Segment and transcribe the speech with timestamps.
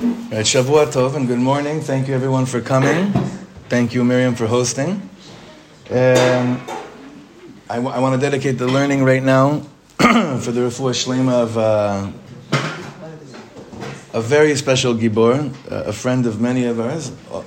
[0.00, 1.80] Right, Shavua Tov and good morning.
[1.80, 3.12] Thank you everyone for coming.
[3.68, 5.08] Thank you Miriam for hosting.
[5.88, 6.60] Um,
[7.70, 9.60] I, w- I want to dedicate the learning right now
[9.98, 12.10] for the refuah shlema of uh,
[14.12, 17.42] a very special gibor, uh, a friend of many of ours, uh,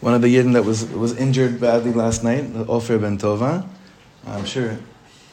[0.00, 3.66] one of the yidden that was was injured badly last night, Ofer Ben Tova.
[4.26, 4.78] I'm sure,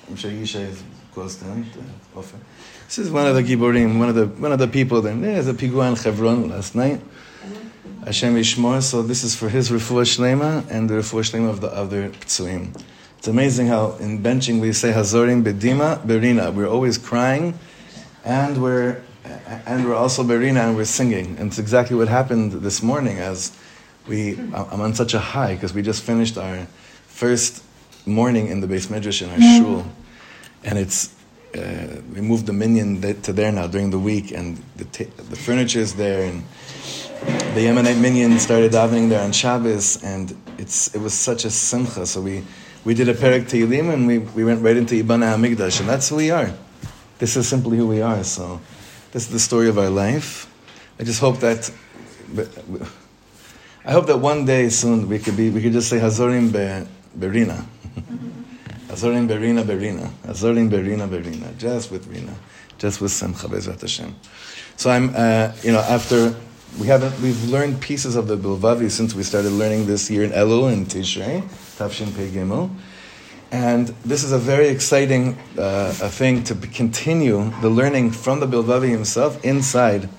[0.09, 0.83] I'm sure Yisha is
[1.13, 2.37] close to him, to Ofer.
[2.89, 4.99] This is one of the giborim, one of the one of the people.
[5.03, 6.99] That, there's a pigua in Hebron last night.
[8.03, 8.81] Hashem Yishmor.
[8.81, 12.75] So this is for his refuah shlema and the refuah shlema of the other ptsuim.
[13.19, 16.51] It's amazing how in benching we say Hazorim bedima berina.
[16.51, 17.59] We're always crying,
[18.25, 19.03] and we're
[19.67, 21.37] and we're also berina and we're singing.
[21.37, 23.55] And it's exactly what happened this morning as
[24.07, 24.39] we.
[24.51, 26.65] I'm on such a high because we just finished our
[27.05, 27.63] first
[28.07, 29.85] morning in the beis medrash in our shul,
[30.63, 31.18] and it's
[31.55, 35.35] uh, we moved the minyan to there now during the week, and the, t- the
[35.35, 36.43] furniture is there, and
[37.55, 42.05] the Yemenite minyan started davening there on Shabbos, and it's it was such a simcha.
[42.05, 42.43] So we
[42.85, 46.09] we did a Perek Tehillim, and we, we went right into Ibana Hamikdash, and that's
[46.09, 46.53] who we are.
[47.17, 48.23] This is simply who we are.
[48.23, 48.61] So
[49.11, 50.51] this is the story of our life.
[50.99, 51.71] I just hope that.
[53.85, 56.87] I hope that one day soon we could be we could just say Hazorim Be,
[57.17, 57.65] Berina.
[58.99, 60.09] Azorim Berina Berina.
[60.27, 61.57] Azorim Berina Berina.
[61.57, 62.35] Just with Rina.
[62.77, 64.13] Just with Simcha Bezrat Hashem.
[64.75, 66.35] So I'm, uh, you know, after
[66.77, 70.31] we haven't, we've learned pieces of the Bilvavi since we started learning this year in
[70.31, 71.41] Elul and Tishrei,
[71.77, 72.69] Tafshin Pei Gimel.
[73.51, 78.47] And this is a very exciting uh, a thing to continue the learning from the
[78.47, 80.09] Bilvavi himself inside,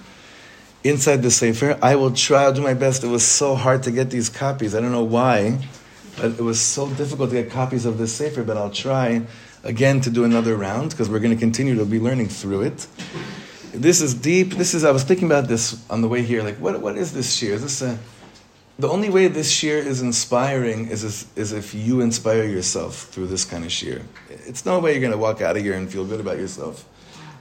[0.84, 1.78] inside the Sefer.
[1.82, 3.04] I will try, I'll do my best.
[3.04, 4.74] It was so hard to get these copies.
[4.74, 5.58] I don't know why.
[6.16, 9.22] But it was so difficult to get copies of this Sefer, but I'll try
[9.64, 12.86] again to do another round because we're going to continue to be learning through it.
[13.72, 14.54] This is deep.
[14.54, 16.42] This is, I was thinking about this on the way here.
[16.42, 17.52] Like, what, what is this shir?
[17.52, 17.98] Is this a,
[18.78, 23.28] the only way this shir is inspiring is, is, is if you inspire yourself through
[23.28, 24.02] this kind of shir.
[24.28, 26.84] It's no way you're going to walk out of here and feel good about yourself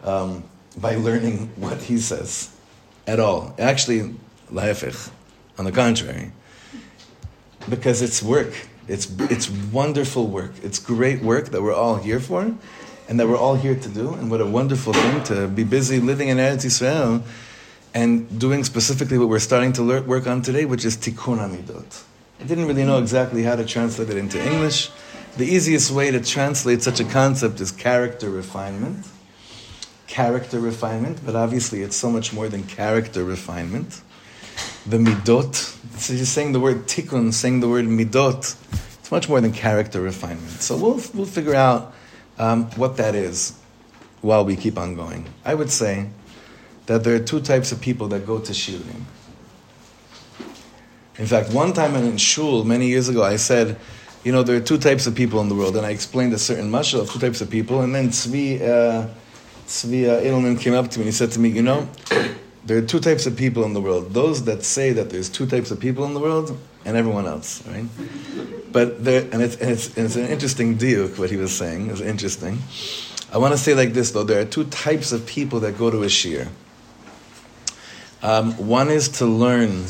[0.03, 0.44] um,
[0.78, 2.53] by learning what he says
[3.07, 3.56] at all.
[3.57, 4.13] Actually,
[4.51, 6.31] on the contrary
[7.68, 8.53] because it's work.
[8.88, 10.52] It's, it's wonderful work.
[10.64, 12.56] It's great work that we're all here for
[13.08, 14.14] and that we're all here to do.
[14.14, 17.24] And what a wonderful thing to be busy living in Eretz Yisrael
[17.94, 22.03] and doing specifically what we're starting to learn, work on today, which is Tikkun Amidot.
[22.40, 24.90] I didn't really know exactly how to translate it into English.
[25.38, 29.08] The easiest way to translate such a concept is character refinement.
[30.08, 34.02] Character refinement, but obviously it's so much more than character refinement
[34.85, 35.56] the midot.
[36.00, 38.56] So you're saying the word tikkun, saying the word midot.
[39.00, 40.62] It's much more than character refinement.
[40.62, 41.94] So we'll, we'll figure out
[42.38, 43.57] um, what that is
[44.22, 45.28] while we keep on going.
[45.45, 46.09] I would say
[46.85, 49.03] that there are two types of people that go to shiurim.
[51.18, 53.78] In fact, one time in shul many years ago, I said,
[54.23, 56.39] you know, there are two types of people in the world, and I explained a
[56.39, 59.07] certain mashal of two types of people, and then Tzvi, uh,
[59.68, 61.88] Tzvi uh, Edelman came up to me and he said to me, you know,
[62.69, 64.13] there are two types of people in the world.
[64.13, 67.66] Those that say that there's two types of people in the world and everyone else
[67.66, 67.85] right?
[68.72, 71.90] But there and it's, and it's, and it's an interesting deal what he was saying.
[71.90, 72.59] Is interesting.
[73.34, 74.24] I want to say like this though.
[74.24, 76.47] There are two types of people that go to a shir.
[78.22, 79.86] Um, one is to learn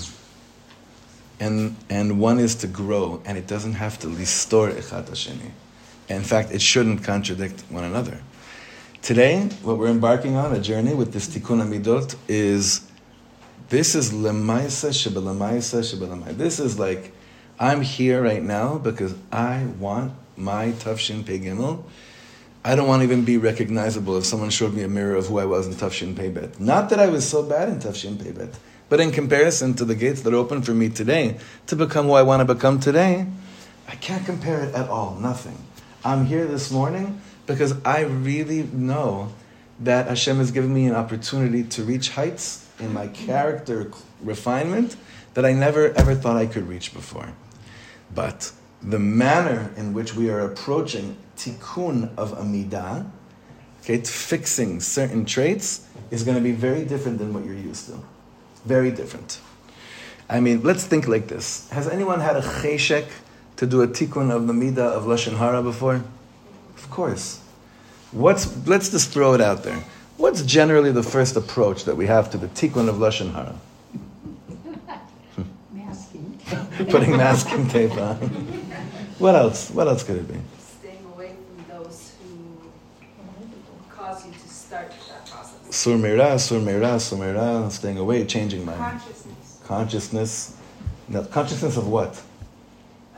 [1.42, 5.52] and, and one is to grow and it doesn't have to restore echat hasheni.
[6.08, 8.22] In fact it shouldn't contradict one another
[9.02, 12.86] Today, what we're embarking on, a journey with this Tikkun Amidot, is
[13.70, 16.38] this is Lemaisa Shebelemaisa Shebelemai.
[16.38, 17.14] This is like,
[17.58, 21.84] I'm here right now because I want my Tafshin Pei Gimel.
[22.64, 25.40] I don't want to even be recognizable if someone showed me a mirror of who
[25.40, 26.60] I was in Tafshin Pei Bet.
[26.60, 29.96] Not that I was so bad in Tafshin Pei Bet, but in comparison to the
[29.96, 31.38] gates that are open for me today
[31.68, 33.26] to become who I want to become today,
[33.88, 35.16] I can't compare it at all.
[35.16, 35.58] Nothing.
[36.04, 39.34] I'm here this morning because I really know
[39.80, 44.96] that Hashem has given me an opportunity to reach heights in my character refinement
[45.34, 47.34] that I never ever thought I could reach before.
[48.14, 48.52] But
[48.84, 53.10] the manner in which we are approaching tikkun of Amidah,
[53.82, 57.98] okay, fixing certain traits, is going to be very different than what you're used to.
[58.66, 59.40] Very different.
[60.30, 61.68] I mean, let's think like this.
[61.72, 63.08] Has anyone had a cheshek
[63.56, 66.04] to do a tikkun of the midah of Lashon Hara before?
[66.80, 67.40] Of course.
[68.12, 69.84] What's, let's just throw it out there.
[70.18, 73.56] What's generally the first approach that we have to the tikkun of Lashon Hara?
[75.74, 76.40] Masking.
[76.90, 78.16] Putting masking tape on.
[79.20, 79.70] What else?
[79.70, 80.40] What else could it be?
[80.58, 82.70] Staying away from those who
[83.90, 85.76] cause you to start that process.
[85.76, 88.80] Sur Meira, Sur Meira, Sur Meira, staying away, changing mind.
[88.80, 90.58] Consciousness consciousness.
[91.08, 92.22] Now, consciousness of what?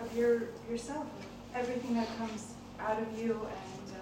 [0.01, 1.07] of your yourself,
[1.55, 2.50] everything that comes
[2.85, 3.95] out of you, and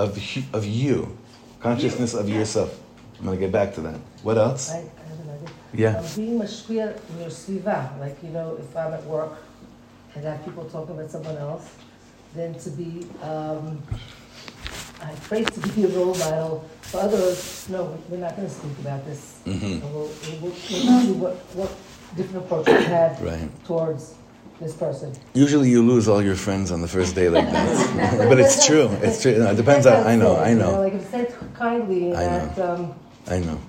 [0.00, 1.16] um, Of, of you.
[1.60, 2.38] Consciousness of Yeah.
[2.38, 2.78] yourself.
[3.18, 3.98] I'm going to get back to that.
[4.22, 4.70] What else?
[4.70, 4.78] I, I
[5.08, 5.48] have an idea.
[5.74, 5.98] Yeah.
[5.98, 9.38] Um, being mashpia in your sviva, like you know, if I'm at work
[10.14, 11.74] and I have people talking about someone else,
[12.34, 13.82] then to be, um,
[15.00, 17.66] I pray to be a role model for others.
[17.70, 19.40] No, we're not going to speak about this.
[19.46, 19.62] Mhm.
[19.82, 20.10] And we'll,
[20.40, 21.70] we'll, we'll see what, what
[22.16, 23.64] different approach we have Right.
[23.64, 24.14] towards
[24.60, 25.12] this person.
[25.34, 28.28] Usually you lose all your friends on the first day like that.
[28.28, 28.88] but it's true.
[29.02, 29.38] It's true.
[29.38, 32.74] No, it depends on, I know, I know, like if said kindly, I know.
[32.74, 32.94] um,
[33.28, 33.60] I know.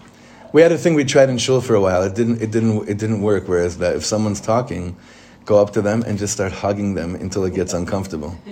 [0.54, 2.04] We had a thing we tried in shul for a while.
[2.04, 2.42] It didn't.
[2.42, 2.88] It didn't.
[2.88, 3.48] It didn't work.
[3.48, 4.96] Whereas that if someone's talking,
[5.46, 8.38] go up to them and just start hugging them until it gets uncomfortable.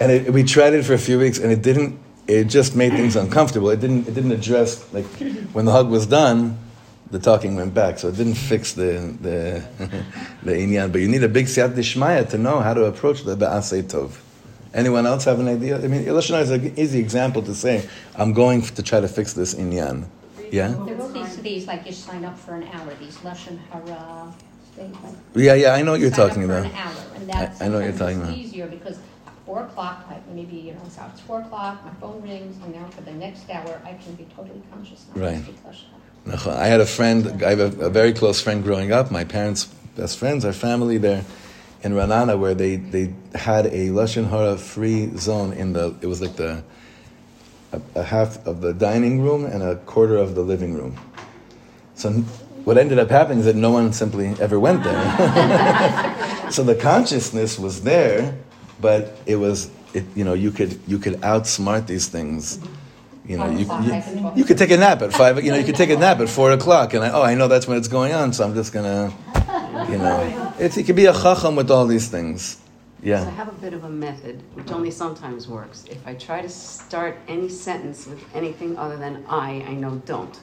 [0.00, 1.98] and it, we tried it for a few weeks, and it didn't.
[2.28, 3.70] It just made things uncomfortable.
[3.70, 4.06] It didn't.
[4.06, 5.06] It didn't address like
[5.52, 6.56] when the hug was done,
[7.10, 7.98] the talking went back.
[7.98, 9.64] So it didn't fix the the
[10.42, 10.92] the inyan.
[10.92, 14.12] But you need a big siyat dishmaya to know how to approach the ba'asei tov.
[14.72, 15.82] Anyone else have an idea?
[15.82, 19.32] I mean, Hara is an easy example to say, I'm going to try to fix
[19.32, 20.06] this inyan.
[20.52, 20.68] Yeah?
[20.68, 24.32] There will be these, like you sign up for an hour, these Lashon Hara
[24.72, 25.18] statements.
[25.34, 26.66] Yeah, yeah, I know what you're Sign talking about.
[26.66, 26.94] hour,
[27.32, 28.98] I- I know what you're talking it's easier because
[29.44, 33.00] four o'clock, like maybe, you know, it's four o'clock, my phone rings, and now for
[33.00, 35.06] the next hour, I can be totally conscious.
[35.08, 35.44] not Right.
[36.26, 39.64] I had a friend, I have a, a very close friend growing up, my parents'
[39.96, 41.24] best friends, our family there
[41.82, 46.20] in Ra'anana, where they, they had a Lashon Hara free zone in the, it was
[46.20, 46.62] like the,
[47.72, 50.98] a, a half of the dining room and a quarter of the living room.
[51.94, 52.10] So
[52.64, 56.50] what ended up happening is that no one simply ever went there.
[56.50, 58.36] so the consciousness was there,
[58.80, 62.58] but it was, it, you know, you could, you could outsmart these things.
[63.30, 65.44] You know, you, you, can you could take a nap at five.
[65.44, 67.46] You know, you could take a nap at four o'clock, and I, oh, I know
[67.46, 69.14] that's when it's going on, so I'm just gonna,
[69.88, 72.60] you know, it's, it could be a chacham with all these things.
[73.22, 75.84] So I have a bit of a method, which only sometimes works.
[75.88, 80.38] If I try to start any sentence with anything other than I, I know don't.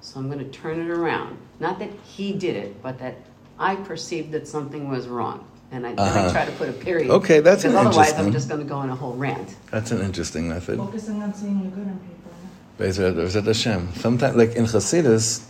[0.00, 1.36] So I'm going to turn it around.
[1.58, 3.16] Not that he did it, but that
[3.58, 5.46] I perceived that something was wrong.
[5.74, 6.28] And I, then Uh-huh.
[6.28, 7.10] I try to put a period.
[7.10, 9.48] Okay, that's because an otherwise interesting- I'm just going to go on a whole rant.
[9.72, 10.76] that's an interesting method.
[10.78, 12.30] focusing on seeing the good in people.
[12.78, 13.88] Be'ezrat Be'ezrat Hashem.
[13.96, 15.44] Sometimes, like in Chassidus,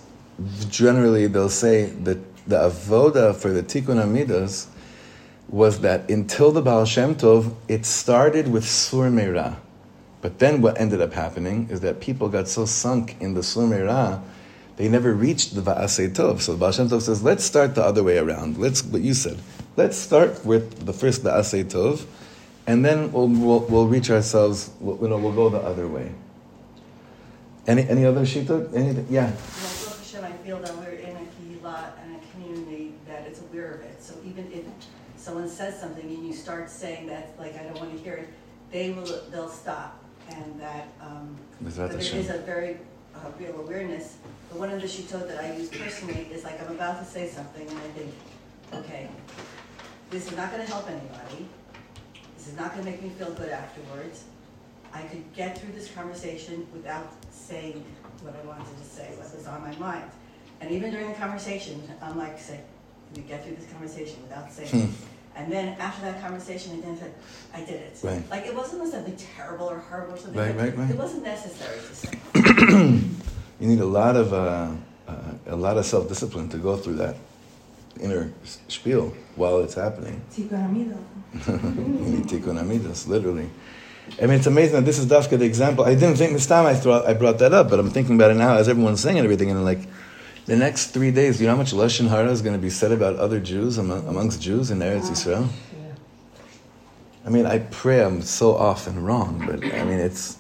[0.70, 2.18] generally they'll say that
[2.48, 4.66] the avoda for the Tikkun Amidas
[5.48, 9.56] was that until the Baal Shem Tov, it started with Sur Meirah.
[10.22, 13.62] But then what ended up happening is that people got so sunk in the Sur
[13.62, 14.22] Meirah,
[14.76, 16.40] they never reached the Va'asei Tov.
[16.40, 18.56] So the Baal Shem Tov says, let's start the other way around.
[18.58, 19.38] Let's, what you said,
[19.76, 22.04] let's start with the first Va'asei Tov,
[22.66, 26.12] and then we'll, we'll, we'll reach ourselves, we'll, you know, we'll go the other way.
[27.66, 28.74] Any, any other shita?
[28.74, 29.06] Anything?
[29.10, 29.32] Yeah.
[30.24, 34.02] I feel that we're in a kehillah and a community that is aware of it.
[34.02, 34.64] So even if
[35.16, 38.28] someone says something and you start saying that, like, I don't want to hear it,
[38.70, 40.02] they will, they'll stop.
[40.30, 41.36] And that, um,
[41.90, 41.98] there
[42.30, 42.78] a very
[43.14, 44.16] uh, real awareness.
[44.50, 47.28] But one of the shitot that I use personally is like, I'm about to say
[47.28, 48.14] something and I think,
[48.72, 49.08] okay,
[50.14, 51.49] this is not gonna help anybody.
[52.37, 54.22] This is not gonna make me feel good afterwards.
[54.93, 57.84] I could get through this conversation without saying
[58.22, 60.08] what I wanted to say, what was on my mind.
[60.61, 62.60] And even during the conversation, I'm like, say,
[63.17, 64.91] we get through this conversation without saying it.
[65.34, 67.12] And then after that conversation, I then said,
[67.53, 67.98] I did it.
[68.05, 68.31] Right.
[68.31, 70.41] Like, it wasn't something terrible or horrible or something.
[70.41, 70.91] Right, right, right.
[70.91, 73.00] It wasn't necessary to say.
[73.60, 74.72] You need a lot of uh,
[75.06, 75.15] uh,
[75.46, 77.17] a lot of self discipline to go through that
[78.01, 78.32] inner
[78.69, 80.22] spiel while it's happening.
[80.32, 80.98] Tikkun Amidah.
[81.48, 83.51] you need tikkun amidas, literally.
[84.22, 85.84] I mean, it's amazing that this is Dafka the example.
[85.84, 88.31] I didn't think this time I, thought, I brought that up, but I'm thinking about
[88.31, 89.81] it now as everyone's saying and everything, and like
[90.46, 92.93] the next three days, you know how much lashon hara is going to be said
[92.93, 95.48] about other Jews among, amongst Jews in Eretz Yisrael?
[95.72, 95.94] yeah.
[97.27, 100.39] I mean, I pray I'm so off and wrong, but I mean, it's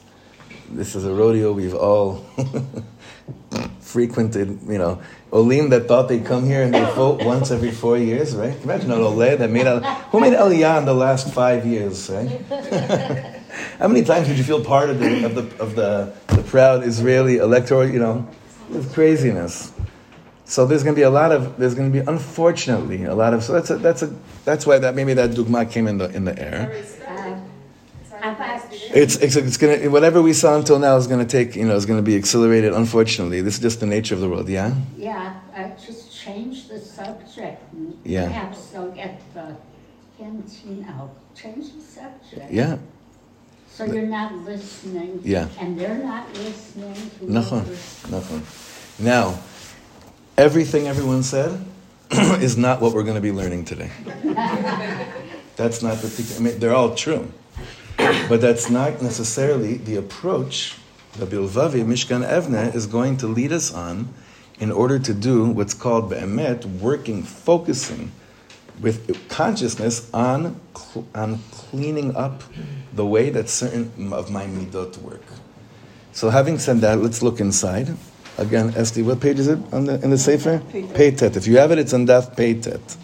[0.70, 2.24] this is a rodeo we've all
[3.94, 4.58] frequented.
[4.66, 5.00] You know,
[5.32, 8.56] Olim that thought they'd come here and they vote once every four years, right?
[8.64, 9.68] Imagine an Oleh that made
[10.10, 12.28] who made Aliyah in the last five years, right?
[13.78, 16.82] How many times did you feel part of the of the of the, the proud
[16.82, 17.88] Israeli electoral?
[17.88, 18.28] You know,
[18.72, 19.72] it's craziness.
[20.44, 23.32] So there's going to be a lot of there's going to be unfortunately a lot
[23.32, 24.10] of so that's a, that's a
[24.44, 26.84] that's why that maybe that dugma came in the in the air.
[28.94, 31.84] It's, it's, it's gonna whatever we saw until now is gonna take you know is
[31.84, 32.72] gonna be accelerated.
[32.72, 34.48] Unfortunately, this is just the nature of the world.
[34.48, 37.60] Yeah, Yeah, I just change the subject.
[38.04, 38.26] Yeah.
[38.26, 39.56] Perhaps they'll get the
[40.16, 41.10] canteen out.
[41.34, 42.52] Change the subject.
[42.52, 42.78] yeah.
[43.68, 45.20] So you're not listening.
[45.24, 45.48] Yeah.
[45.58, 47.64] And they're not listening what
[48.08, 49.00] nachon.
[49.00, 49.40] Now,
[50.38, 51.64] everything everyone said
[52.12, 53.90] is not what we're going to be learning today.
[55.56, 56.36] That's not the.
[56.36, 57.32] I mean, they're all true,
[58.28, 60.76] but that's not necessarily the approach
[61.18, 64.12] that Bilvavi Mishkan Evne is going to lead us on,
[64.58, 68.12] in order to do what's called be'emet, working, focusing,
[68.80, 70.60] with consciousness on
[71.14, 72.42] on cleaning up
[72.92, 75.22] the way that certain of my midot work.
[76.12, 77.94] So having said that, let's look inside.
[78.36, 80.60] Again, Esti, what page is it on the, in the Sefer?
[80.72, 81.36] Peitet.
[81.36, 82.96] If you have it, it's on Daf Peitet.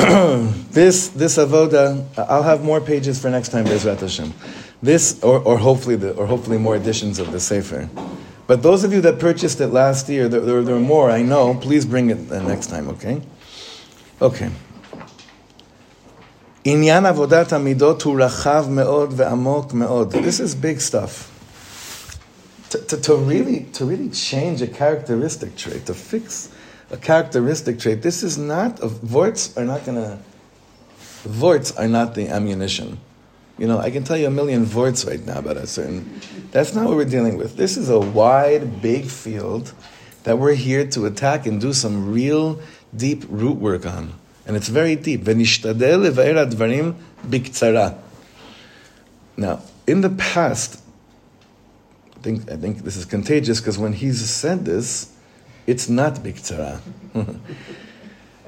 [0.00, 4.32] this, this avoda, I'll have more pages for next time, Bezrat Hashem.
[4.82, 7.88] This, or, or hopefully, the, or hopefully more editions of the Sefer.
[8.46, 11.22] But those of you that purchased it last year, there, there, there are more, I
[11.22, 11.54] know.
[11.54, 13.20] Please bring it uh, next time, okay?
[14.20, 14.50] Okay.
[16.68, 20.14] עניין עבודת המידות הוא רחב מאוד ועמוק מאוד.
[20.14, 21.32] This is big stuff.
[22.70, 26.48] To, to, to, really, to really change a characteristic trait, to fix
[26.91, 28.01] a characteristic trait.
[28.01, 30.19] This is not, a, vorts are not gonna,
[31.23, 32.99] vorts are not the ammunition.
[33.57, 36.19] You know, I can tell you a million vorts right now about a certain,
[36.51, 37.55] that's not what we're dealing with.
[37.55, 39.73] This is a wide, big field
[40.23, 42.59] that we're here to attack and do some real
[42.95, 44.13] deep root work on.
[44.45, 45.25] And it's very deep.
[49.37, 50.81] Now, in the past,
[52.15, 55.15] I think, I think this is contagious because when he's said this,
[55.67, 56.79] it's not biktzara.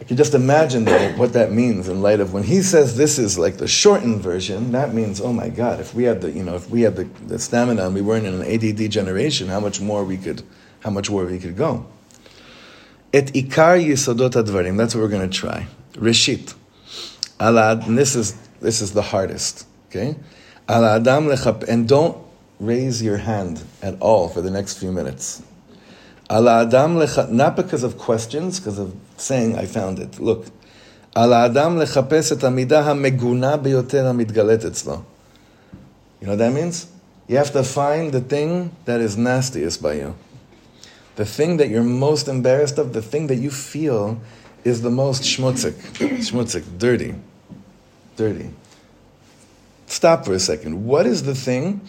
[0.03, 3.17] I can just imagine though what that means in light of when he says this
[3.17, 4.73] is like the shortened version.
[4.73, 7.05] That means, oh my God, if we had the you know if we had the,
[7.25, 10.43] the stamina and we weren't in an ADD generation, how much more we could,
[10.81, 11.85] how much more we could go.
[13.13, 14.75] Et ikar yisodot advarim.
[14.77, 15.67] That's what we're going to try.
[15.93, 16.53] Reshit.
[17.39, 19.65] Alad, and this is this is the hardest.
[19.87, 20.17] Okay.
[20.67, 22.17] Al adam lechap, and don't
[22.59, 25.43] raise your hand at all for the next few minutes.
[26.33, 26.95] Adam
[27.35, 30.19] not because of questions, because of saying I found it.
[30.19, 30.47] Look.
[31.15, 35.05] Adam lechapes et amidah hameguna beyoter hamidgalet etzlo.
[36.19, 36.87] You know what that means?
[37.27, 40.15] You have to find the thing that is nastiest by you.
[41.15, 44.19] The thing that you're most embarrassed of, the thing that you feel
[44.63, 45.73] is the most schmutzig,
[46.23, 47.13] schmutzig, dirty,
[48.15, 48.49] dirty.
[49.85, 50.85] Stop for a second.
[50.85, 51.81] What is the thing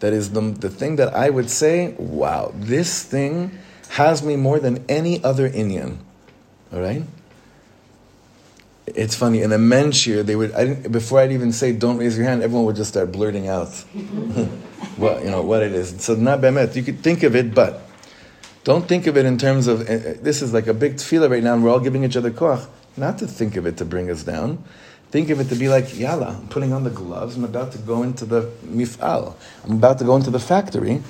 [0.00, 3.58] that is the, the thing that I would say, wow, this thing
[3.90, 5.98] has me more than any other Indian?
[6.72, 7.02] All right?
[8.86, 11.98] It's funny, in a men's year, they would, I didn't, before I'd even say, don't
[11.98, 13.68] raise your hand, everyone would just start blurting out
[14.96, 16.02] what, you know, what it is.
[16.02, 17.82] So, not bemet, you could think of it, but
[18.64, 21.42] don't think of it in terms of, uh, this is like a big tefillah right
[21.42, 22.66] now, and we're all giving each other koch.
[22.96, 24.64] Not to think of it to bring us down.
[25.10, 27.78] Think of it to be like, yalla, I'm putting on the gloves, I'm about to
[27.78, 29.34] go into the mif'al.
[29.64, 31.02] I'm about to go into the factory.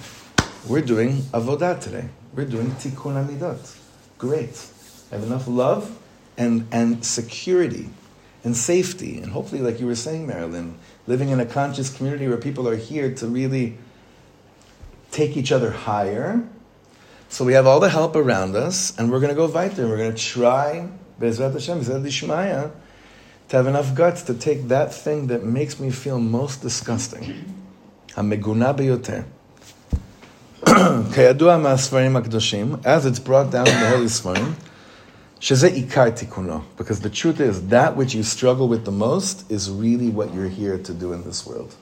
[0.68, 2.08] We're doing avodah today.
[2.37, 3.77] We're doing tikkun amidot.
[4.17, 4.67] Great.
[5.11, 5.99] I have enough love
[6.37, 7.89] and, and security
[8.43, 9.17] and safety.
[9.17, 12.75] And hopefully, like you were saying, Marilyn, living in a conscious community where people are
[12.75, 13.77] here to really
[15.11, 16.43] take each other higher.
[17.29, 19.87] So we have all the help around us, and we're going to go weiter.
[19.87, 22.71] We're going to try, Bezrat Hashem, Bezrat Lishmaya,
[23.49, 27.33] to have enough guts to take that thing that makes me feel most disgusting.
[28.17, 29.23] המגונה ביותר.
[31.13, 34.53] כידוע מהספרים הקדושים, as it's brought down in the Holy Sfarim,
[35.39, 36.61] שזה עיקר תיקונו.
[36.77, 40.47] Because the truth is, that which you struggle with the most is really what you're
[40.47, 41.75] here to do in this world.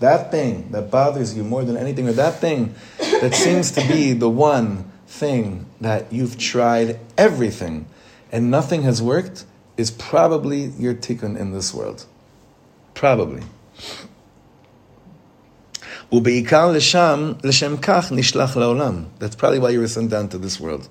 [0.00, 2.74] That thing that bothers you more than anything, or that thing
[3.20, 7.86] that seems to be the one thing that you've tried everything
[8.30, 9.44] and nothing has worked,
[9.76, 12.04] is probably your tikkun in this world.
[12.94, 13.42] Probably.
[16.12, 19.04] ובעיקר לשם, לשם כך נשלח לעולם.
[19.20, 20.88] That's probably why you were sent down to this world.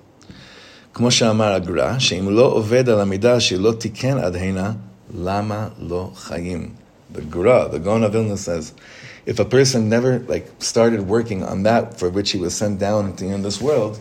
[0.94, 4.72] כמו שאמר הגר"א, שאם לא עובד על המידה שלא תיקן עד הנה,
[5.14, 6.68] למה לא חיים?
[7.14, 8.72] The Gra, the Gaon of Vilna says,
[9.26, 13.06] if a person never like started working on that for which he was sent down
[13.06, 14.00] into in this world,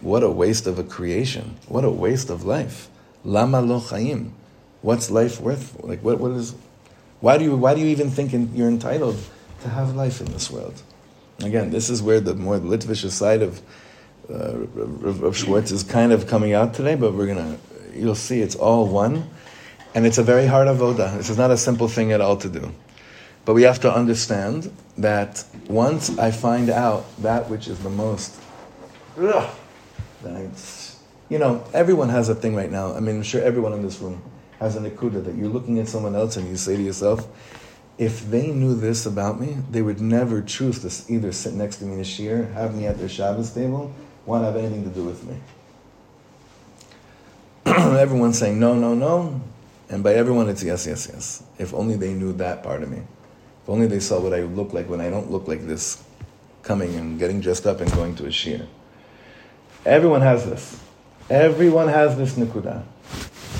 [0.00, 1.56] what a waste of a creation.
[1.68, 2.88] What a waste of life.
[3.24, 4.32] Lama lo chaim.
[4.80, 5.76] What's life worth?
[5.84, 6.54] Like what, what is
[7.20, 9.16] why do you why do you even think in, you're entitled
[9.61, 10.81] to have life in this world?
[11.39, 13.61] Again, this is where the more Litvish side of
[14.29, 17.57] uh, Rav Schwartz is kind of coming out today, but we're gonna
[17.93, 19.29] you'll see it's all one.
[19.95, 21.15] And it's a very hard avoda.
[21.17, 22.71] This is not a simple thing at all to do.
[23.45, 28.39] But we have to understand that once I find out that which is the most,
[29.19, 29.49] ugh,
[31.29, 32.93] you know, everyone has a thing right now.
[32.93, 34.21] I mean, I'm sure everyone in this room
[34.59, 37.27] has an akuda that you're looking at someone else and you say to yourself,
[37.97, 41.85] if they knew this about me, they would never choose to either sit next to
[41.85, 43.93] me a shir, have me at their Shabbos table,
[44.25, 45.37] want to have anything to do with me.
[47.65, 49.41] Everyone's saying no, no, no,
[49.89, 51.43] and by everyone it's yes, yes, yes.
[51.57, 52.99] If only they knew that part of me.
[53.63, 56.03] If only they saw what I look like when I don't look like this,
[56.61, 58.67] coming and getting dressed up and going to a shir.
[59.85, 60.79] Everyone has this.
[61.29, 62.83] Everyone has this nikuda.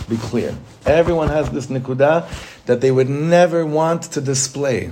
[0.10, 0.56] Be clear.
[0.86, 2.28] Everyone has this nikuda
[2.68, 4.92] that they would never want to display.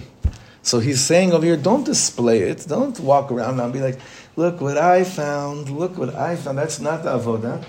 [0.63, 2.65] So he's saying over here, don't display it.
[2.67, 3.99] Don't walk around and be like,
[4.35, 6.57] look what I found, look what I found.
[6.57, 7.63] That's not the avoda.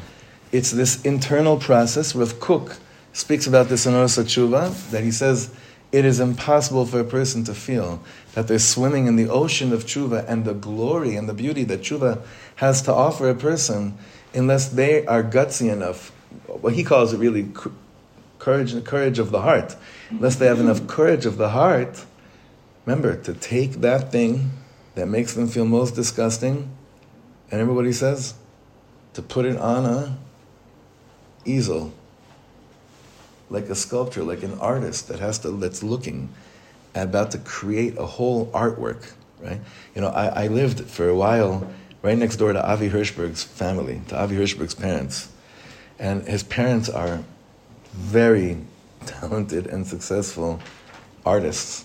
[0.51, 2.15] It's this internal process.
[2.15, 2.79] Rav Kook
[3.13, 5.51] speaks about this in Orsa Tshuva, that he says
[5.93, 8.03] it is impossible for a person to feel
[8.35, 11.81] that they're swimming in the ocean of tshuva and the glory and the beauty that
[11.81, 12.23] tshuva
[12.57, 13.97] has to offer a person
[14.35, 16.11] unless they are gutsy enough.
[16.47, 17.49] What he calls it really
[18.39, 19.77] courage, courage of the heart.
[20.11, 22.05] Unless they have enough courage of the heart,
[22.85, 24.51] remember to take that thing
[24.95, 26.71] that makes them feel most disgusting,
[27.51, 28.35] and everybody says,
[29.15, 30.19] to put it on a
[31.45, 31.93] easel
[33.49, 36.29] like a sculptor, like an artist that has to that's looking
[36.95, 39.61] about to create a whole artwork, right?
[39.95, 41.69] You know, I, I lived for a while
[42.03, 45.29] right next door to Avi Hirschberg's family, to Avi Hirschberg's parents,
[45.99, 47.23] and his parents are
[47.93, 48.59] very
[49.07, 50.61] talented and successful
[51.25, 51.85] artists.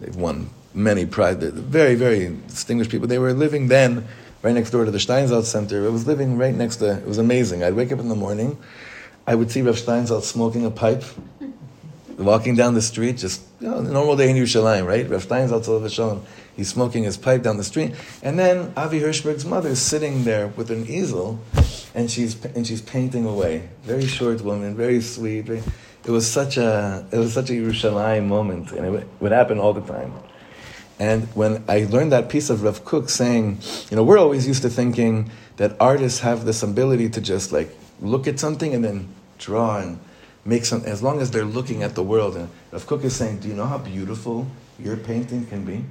[0.00, 1.52] They've won many prizes.
[1.52, 3.08] Very, very distinguished people.
[3.08, 4.06] They were living then
[4.42, 5.84] right next door to the Steinsaltz Center.
[5.84, 6.98] It was living right next to.
[6.98, 7.62] It was amazing.
[7.62, 8.58] I'd wake up in the morning.
[9.26, 11.04] I would see Rav Steinsaltz smoking a pipe,
[12.18, 15.08] walking down the street, just you know, normal day in Yerushalayim, right?
[15.08, 16.24] Rav Steinsaltz Olav Shalom.
[16.56, 20.48] He's smoking his pipe down the street, and then Avi Hirschberg's mother is sitting there
[20.48, 21.38] with an easel,
[21.94, 23.68] and she's and she's painting away.
[23.82, 25.42] Very short woman, very sweet.
[25.42, 25.62] Very,
[26.04, 29.72] it was such a it was such a Yerushalayim moment, and it would, happen all
[29.72, 30.12] the time.
[30.98, 33.58] And when I learned that piece of Rav Kook saying,
[33.90, 37.74] you know, we're always used to thinking that artists have this ability to just like
[38.00, 39.98] look at something and then draw and
[40.44, 42.36] make some, as long as they're looking at the world.
[42.36, 44.46] And Rav Kook is saying, do you know how beautiful
[44.78, 45.84] your painting can be?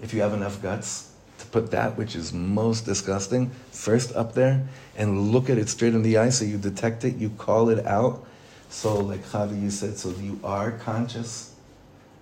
[0.00, 4.66] If you have enough guts to put that which is most disgusting first up there
[4.96, 7.84] and look at it straight in the eye so you detect it, you call it
[7.86, 8.24] out.
[8.68, 11.54] So, like Javi, you said, so you are conscious.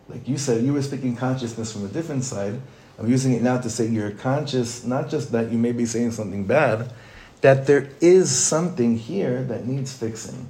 [0.09, 2.61] Like you said, you were speaking consciousness from a different side.
[2.99, 6.13] I'm using it now to say you're conscious, not just that you may be saying
[6.13, 6.93] something bad,
[7.41, 10.49] that there is something here that needs fixing.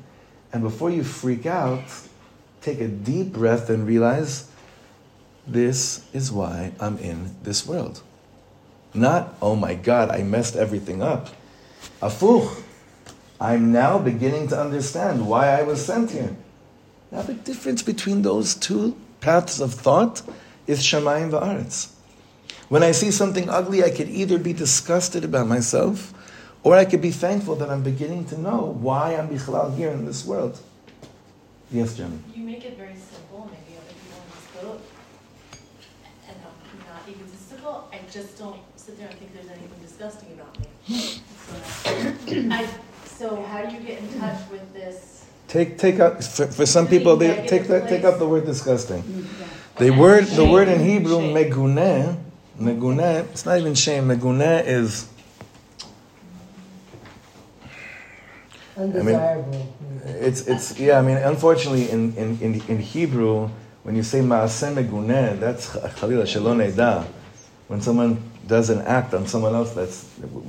[0.52, 1.84] And before you freak out,
[2.60, 4.50] take a deep breath and realize
[5.46, 8.02] this is why I'm in this world.
[8.94, 11.28] Not, oh my God, I messed everything up.
[12.00, 12.62] Afuch,
[13.40, 16.36] I'm now beginning to understand why I was sent here.
[17.10, 20.22] Now, the difference between those two paths of thought
[20.66, 21.90] is Shamayim va'aretz.
[22.68, 26.14] When I see something ugly, I could either be disgusted about myself,
[26.62, 30.06] or I could be thankful that I'm beginning to know why I'm bichlal here in
[30.06, 30.58] this world.
[31.70, 32.18] Yes, Jenny.
[32.34, 34.80] You make it very simple, maybe other people understood.
[36.28, 40.58] And I'm not egotistical, I just don't sit there and think there's anything disgusting about
[40.58, 41.20] me.
[41.44, 42.66] So, I,
[43.18, 45.24] so how do you get in touch with this?
[45.48, 49.02] Take take out for, for some people they take that take out the word disgusting.
[49.02, 49.46] Mm, yeah.
[49.78, 51.34] The word the word in Hebrew Shame.
[51.34, 52.16] meguneh
[52.58, 55.08] meguneh it's not even shame meguneh is
[58.76, 59.72] Undesirable.
[60.04, 60.98] It's it's yeah.
[60.98, 63.48] I mean, unfortunately, in in in, in Hebrew,
[63.84, 67.06] when you say maaseh meguneh, that's chalila shalom.
[67.68, 70.08] When someone does an act on someone else, that's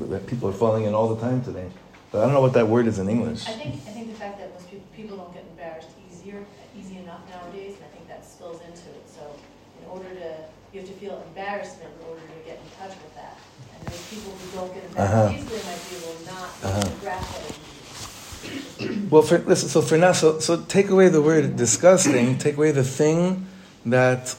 [0.10, 1.70] that people are falling in all the time today.
[2.16, 3.44] But I don't know what that word is in English.
[3.44, 6.46] I think, I think the fact that most people, people don't get embarrassed easier,
[6.80, 9.04] easy enough nowadays, and I think that spills into it.
[9.12, 9.36] So
[9.84, 10.32] in order to,
[10.72, 13.36] you have to feel embarrassment in order to get in touch with that.
[13.76, 15.28] And those people who don't get Uh-huh.
[15.28, 17.04] embarrassed easily might be able to not Uh-huh.
[17.04, 19.08] grasp that easily.
[19.12, 19.68] Well, for, listen.
[19.68, 22.38] So for now, so so take away the word disgusting.
[22.40, 23.46] Take away the thing
[23.92, 24.34] that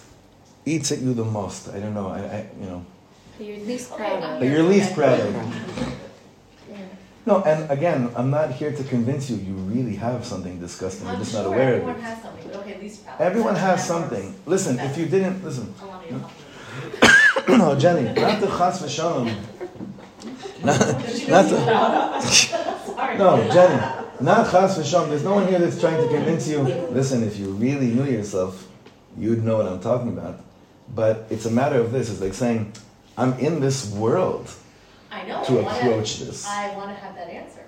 [0.65, 1.69] eats at you the most.
[1.69, 2.09] I don't know.
[2.09, 2.87] I, I you know.
[3.39, 4.41] You're least proud of.
[4.41, 6.06] That you're least proud of.
[7.27, 11.07] No, and again, I'm not here to convince you you really have something disgusting.
[11.07, 11.91] You're I'm just sure not aware of it.
[11.91, 13.21] everyone has something, okay, least proud.
[13.21, 14.35] Everyone has something.
[14.47, 17.57] Listen, if you didn't listen, Alana, you'll help me.
[17.59, 19.27] no, Jenny, not the chas v'shalom.
[20.65, 20.79] Not,
[21.29, 23.83] not no, Jenny,
[24.21, 25.09] not chas v'shalom.
[25.09, 26.61] There's no one here that's trying to convince you.
[26.61, 28.69] Listen, if you really knew yourself,
[29.19, 30.39] you'd know what I'm talking about.
[30.95, 32.09] But it's a matter of this.
[32.09, 32.73] It's like saying,
[33.19, 34.49] I'm in this world
[35.11, 35.43] I know.
[35.45, 36.47] To I wanna, approach this.
[36.47, 37.65] I want to have that answer.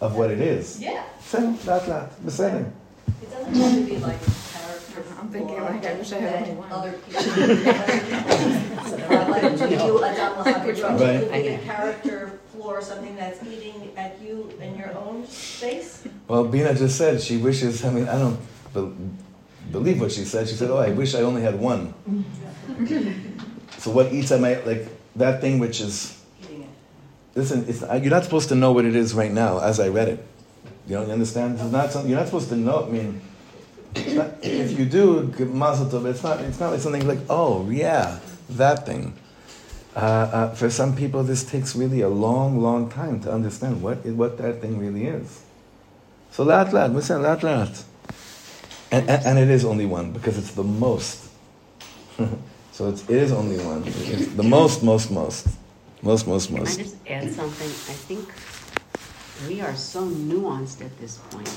[0.00, 0.80] Of what it is.
[0.80, 1.04] Yeah.
[1.20, 2.72] Same, that, that, the same.
[3.06, 4.18] It doesn't have to be like
[4.52, 5.04] character.
[5.18, 6.72] I'm thinking like I wish I had only one.
[6.72, 7.22] Other people.
[9.58, 16.04] to do a character floor something that's eating at you in your own space.
[16.28, 17.84] Well, Bina just said she wishes.
[17.84, 18.38] I mean, I don't
[18.74, 18.94] be-
[19.70, 20.48] believe what she said.
[20.48, 23.38] She said, "Oh, I wish I only had one." Mm-hmm.
[23.78, 26.21] so what eats at my like that thing which is
[27.34, 27.66] listen,
[28.02, 30.26] you're not supposed to know what it is right now as I read it.
[30.86, 31.58] You don't understand?
[31.60, 33.20] It's not something, you're not supposed to know, I mean,
[33.94, 38.18] not, if you do, mazel tov, it's not, it's not like something like, oh, yeah,
[38.50, 39.14] that thing.
[39.94, 44.04] Uh, uh, for some people, this takes really a long, long time to understand what,
[44.06, 45.42] what that thing really is.
[46.30, 47.84] So lat lat, we say lat lat.
[48.90, 51.28] And, and, and it is only one because it's the most.
[52.72, 53.82] so it's, it is only one.
[53.86, 55.46] It's the most, most, most.
[56.02, 57.68] Most, most, Can I just add something?
[57.68, 58.28] I think
[59.48, 61.48] we are so nuanced at this point.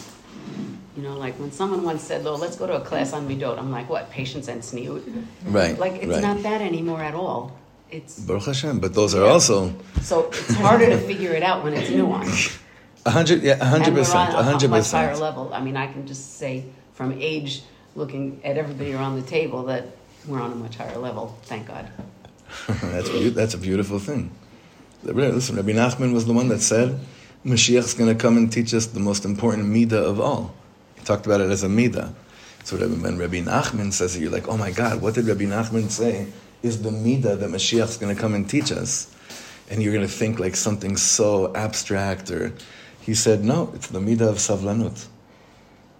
[0.96, 3.58] You know, like when someone once said, "Oh, let's go to a class on midot,"
[3.58, 4.12] I'm like, "What?
[4.12, 5.02] Patience and sneut?"
[5.46, 5.78] Right.
[5.78, 6.22] Like it's right.
[6.22, 7.58] not that anymore at all.
[7.90, 11.74] It's Baruch Hashem, but those are also so it's harder to figure it out when
[11.74, 12.62] it's nuanced.
[13.06, 15.24] a hundred, yeah, a hundred percent, hundred much higher percent.
[15.24, 15.54] level.
[15.54, 17.64] I mean, I can just say from age,
[17.96, 19.86] looking at everybody around the table, that
[20.28, 21.36] we're on a much higher level.
[21.44, 21.90] Thank God.
[22.68, 24.32] that's beau- that's a beautiful thing.
[25.04, 27.00] Listen, Rabbi Nachman was the one that said
[27.46, 30.56] Mashiach's going to come and teach us the most important midah of all.
[30.96, 32.12] He talked about it as a midah.
[32.64, 35.92] So when Rabbi Nachman says it, you're like, oh my God, what did Rabbi Nachman
[35.92, 36.28] say
[36.64, 39.16] is the midah that Mashiach's going to come and teach us?
[39.70, 42.54] And you're going to think like something so abstract or...
[43.02, 45.06] He said, no, it's the midah of savlanut.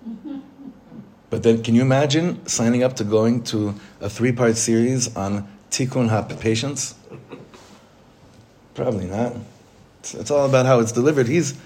[1.30, 6.09] But then, can you imagine signing up to going to a three-part series on tikkun
[6.09, 6.95] ha patience?
[8.75, 9.37] Probably not.
[10.01, 11.29] It's, it's all about how it's delivered.
[11.29, 11.59] He's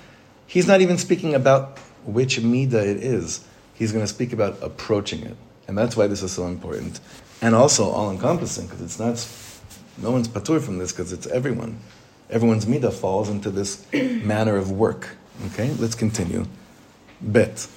[0.46, 3.44] he's not even speaking about which midah it is.
[3.74, 7.00] He's going to speak about approaching it, and that's why this is so important,
[7.42, 9.26] and also all-encompassing because it's not.
[9.98, 11.78] No one's patur from this because it's everyone.
[12.30, 15.16] Everyone's midah falls into this manner of work.
[15.46, 16.46] Okay, let's continue.
[17.20, 17.68] Bet.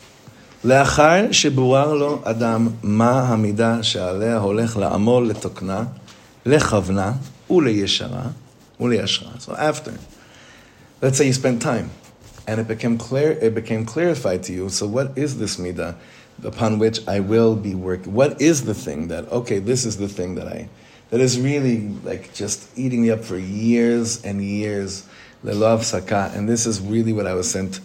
[0.64, 5.84] לאחר שבורר לו אדם מה המידה שעליה הולך לעמול לתוקנה,
[6.46, 7.12] לכוונה
[7.50, 8.28] ולישרה
[8.80, 9.32] ולישרה.
[9.40, 9.94] So after,
[11.02, 11.90] let's say you spent time,
[12.48, 14.70] and it became clear, it became clarified to you.
[14.70, 15.96] So what is this midah
[16.44, 18.14] upon which I will be working?
[18.14, 20.70] What is the thing that okay, this is the thing that I
[21.10, 25.08] that is really like just eating me up for years and years,
[25.44, 27.80] lelav saka, and this is really what I was sent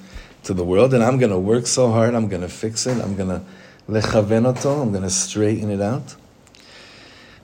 [0.44, 2.14] to the world, and I'm going to work so hard.
[2.14, 3.00] I'm going to fix it.
[3.02, 3.42] I'm going to
[3.88, 4.80] lechaven oto.
[4.80, 6.16] I'm going to straighten it out.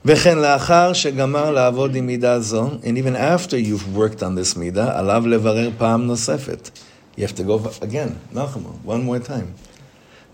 [0.05, 4.99] וכן לאחר שגמר לעבוד עם מידה זו, and even after you've worked on this מידה,
[4.99, 6.69] עליו לברר פעם נוספת.
[7.17, 9.67] You have to go again, נחמו, one more time.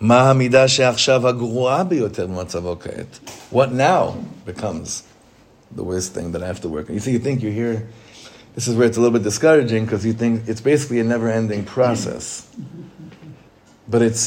[0.02, 3.30] מה המידה שעכשיו הגרועה ביותר במצבו כעת?
[3.54, 4.14] What now
[4.50, 5.04] becomes
[5.76, 6.94] the worst thing that I have to work on?
[6.94, 7.88] You see, you think you're here,
[8.56, 11.64] this is where it's a little bit discouraging because you think it's basically a never-ending
[11.66, 12.48] process.
[13.90, 14.24] But it's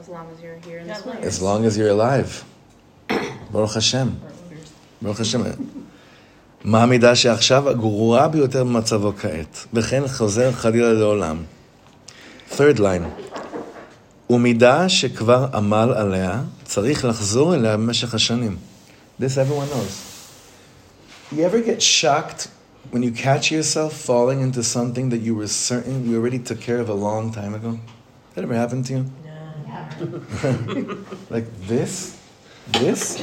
[0.00, 1.24] As long as you're here in this Yeah, world.
[1.30, 2.30] as long as you're alive.
[3.52, 4.08] Baruch Hashem.
[5.02, 5.40] ברוך השם.
[6.64, 11.42] מה המידה שעכשיו הגרועה ביותר במצבו כעת, וכן חוזר חלילה לעולם.
[12.50, 13.24] third line,
[14.30, 18.56] ומידה שכבר עמל עליה, צריך לחזור אליה במשך השנים.
[19.20, 20.10] This everyone knows.
[21.32, 22.48] You ever get shocked
[22.90, 26.80] when you catch yourself falling into something that you were certain you already took care
[26.80, 27.78] of a long time ago?
[28.34, 29.02] That ever happened to you?
[31.30, 32.13] like this?
[32.72, 33.18] This?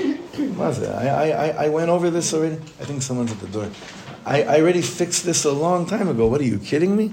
[0.57, 0.89] What is it?
[0.89, 2.55] I, I, I- I went over this already.
[2.81, 3.69] I think someone's at the door.
[4.25, 6.27] I, I already fixed this a long time ago.
[6.27, 7.11] What are you kidding me?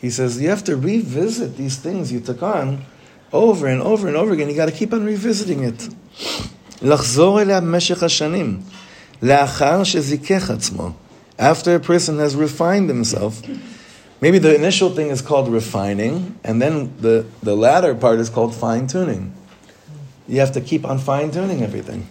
[0.00, 2.84] He says, You have to revisit these things you took on
[3.32, 4.48] over and over and over again.
[4.48, 5.88] You got to keep on revisiting it.
[6.82, 8.60] לחזור אליה במשך השנים,
[9.22, 10.90] לאחר שזיכך עצמו.
[11.38, 13.42] After a person has refined himself,
[14.20, 18.54] maybe the initial thing is called refining, and then the, the latter part is called
[18.54, 19.32] fine tuning.
[20.28, 22.06] You have to keep on fine tuning everything.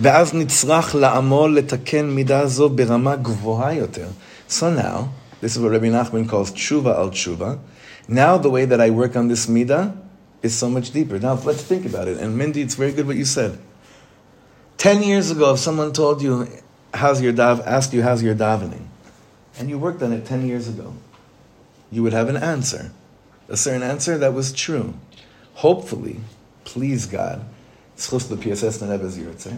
[0.00, 4.08] ואז נצרך לעמול לתקן מידה זו ברמה גבוהה יותר.
[4.48, 5.08] So now,
[5.40, 7.58] this is what Rabbi Nachman calls tshuva al tshuva.
[8.08, 9.96] Now the way that I work on this midah
[10.42, 11.18] is so much deeper.
[11.18, 12.18] Now let's think about it.
[12.18, 13.58] And Mindy, it's very good what you said.
[14.78, 16.46] Ten years ago, if someone told you,
[16.94, 18.84] how's your dav, asked you, how's your davening?
[19.58, 20.94] And you worked on it ten years ago,
[21.90, 22.92] you would have an answer.
[23.48, 24.94] A certain answer that was true.
[25.54, 26.20] Hopefully,
[26.63, 27.45] please God,
[27.97, 29.47] Yurtze.
[29.47, 29.57] Eh?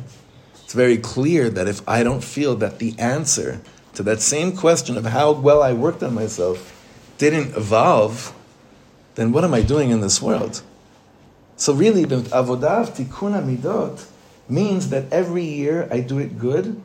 [0.63, 3.61] It's very clear that if I don't feel that the answer
[3.93, 6.73] to that same question of how well I worked on myself
[7.17, 8.33] didn't evolve,
[9.15, 10.61] then what am I doing in this world?
[11.55, 14.05] So really, the avodah tikkun midot
[14.49, 16.81] means that every year I do it good,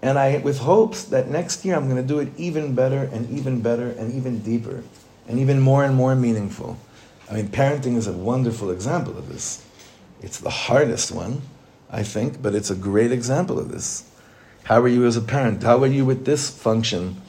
[0.00, 3.28] and I with hopes that next year I'm going to do it even better and
[3.30, 4.84] even better and even deeper,
[5.28, 6.78] and even more and more meaningful.
[7.30, 9.64] I mean, parenting is a wonderful example of this.
[10.22, 11.42] It's the hardest one,
[11.90, 14.04] I think, but it's a great example of this.
[14.64, 15.62] How are you as a parent?
[15.62, 17.20] How are you with this function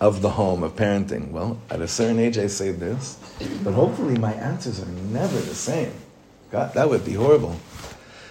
[0.00, 1.30] of the home, of parenting?
[1.30, 3.18] Well, at a certain age, I say this,
[3.62, 5.92] but hopefully my answers are never the same.
[6.50, 7.56] God, that would be horrible.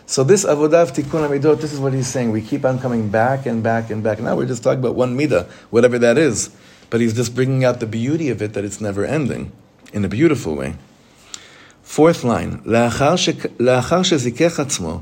[0.06, 2.32] So this avodah tikkun amidot, this is what he's saying.
[2.32, 4.20] We keep on coming back and back and back.
[4.20, 6.50] Now we're just talking about one midah, whatever that is.
[6.90, 9.54] But he's just bringing out the beauty of it, that it's never ending,
[9.94, 10.76] in a beautiful way.
[11.95, 12.69] Fourth line,
[13.61, 15.01] לאחר שזיכך עצמו,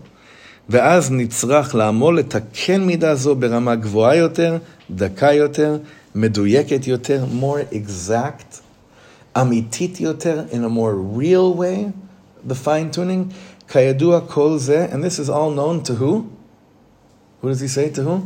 [0.69, 4.59] ואז נצרך לעמול לתקן מידה זו ברמה גבוהה יותר,
[4.91, 5.79] דקה יותר,
[6.15, 8.61] מדויקת יותר, more exact,
[9.41, 11.93] אמיתית יותר, in a more real way,
[12.49, 13.33] the fine tuning,
[13.69, 16.25] כידוע כל זה, and this is all known to who?
[17.43, 18.21] Who does he say to who?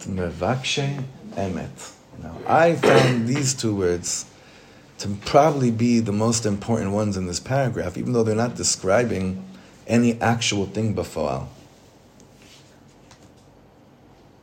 [0.00, 0.96] To מבקשי
[1.36, 1.92] emet.
[2.22, 4.26] Now, I found these two words
[4.99, 9.45] to probably be the most important ones in this paragraph, even though they're not describing
[9.87, 11.47] any actual thing before.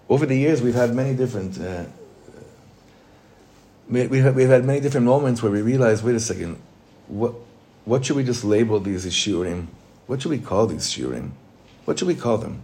[0.08, 1.58] Over the years, we've had many different.
[1.58, 1.84] Uh,
[3.88, 6.58] we- we've, had, we've had many different moments where we realize, wait a second,
[7.08, 7.34] what,
[7.84, 9.66] what should we just label these as shiurim?
[10.06, 11.30] What should we call these shiurim?
[11.84, 12.62] What should we call them?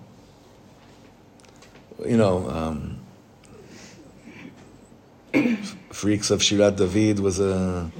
[2.06, 2.98] You know, um,
[5.98, 7.90] freaks of Shirat David was a,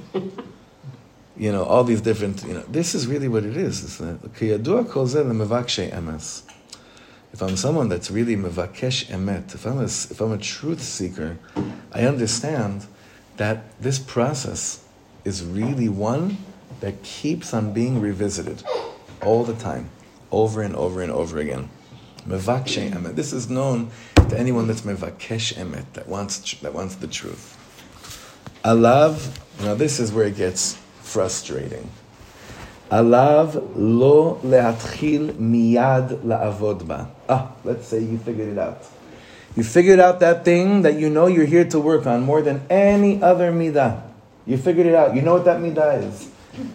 [1.35, 3.83] you know, all these different, you know, this is really what it is.
[3.83, 3.99] It's.
[7.33, 11.37] If I'm someone that's really mevakesh emet, if I'm a, if I'm a truth seeker,
[11.91, 12.87] I understand
[13.35, 14.81] that this process
[15.25, 16.37] is really one
[16.79, 18.63] that keeps on being revisited
[19.21, 19.89] all the time,
[20.31, 21.67] over and over and over again.
[22.25, 23.15] Mevakshe emet.
[23.15, 23.91] This is known
[24.29, 27.58] to anyone that's mevakesh emet, that wants that wants the truth.
[28.63, 29.37] Alav.
[29.61, 31.89] Now this is where it gets frustrating.
[32.91, 37.11] Alav lo lehatchil miyad la'avod ba.
[37.27, 38.83] Ah, let's say you figured it out.
[39.55, 42.61] You figured out that thing that you know you're here to work on more than
[42.69, 44.01] any other midah.
[44.45, 45.15] You figured it out.
[45.15, 46.29] You know what that midah is.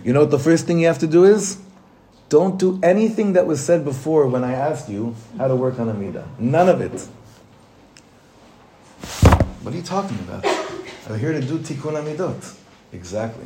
[0.04, 1.58] You know what the first thing you have to do is?
[2.28, 5.88] Don't do anything that was said before when I asked you how to work on
[5.88, 6.26] a midah.
[6.38, 7.00] None of it.
[9.62, 10.63] What are you talking about?
[11.08, 12.56] I'm here to do tikkun amidot.
[12.92, 13.44] Exactly.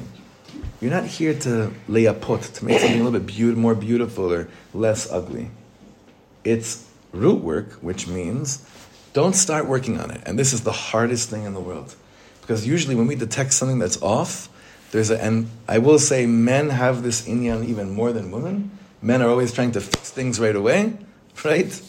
[0.80, 4.32] You're not here to lay a pot, to make something a little bit more beautiful
[4.32, 5.50] or less ugly.
[6.44, 8.64] It's root work, which means
[9.12, 10.22] don't start working on it.
[10.24, 11.96] And this is the hardest thing in the world.
[12.40, 14.48] Because usually when we detect something that's off,
[14.92, 18.70] there's a, and I will say men have this inyan even more than women.
[19.02, 20.96] Men are always trying to fix things right away,
[21.44, 21.82] right?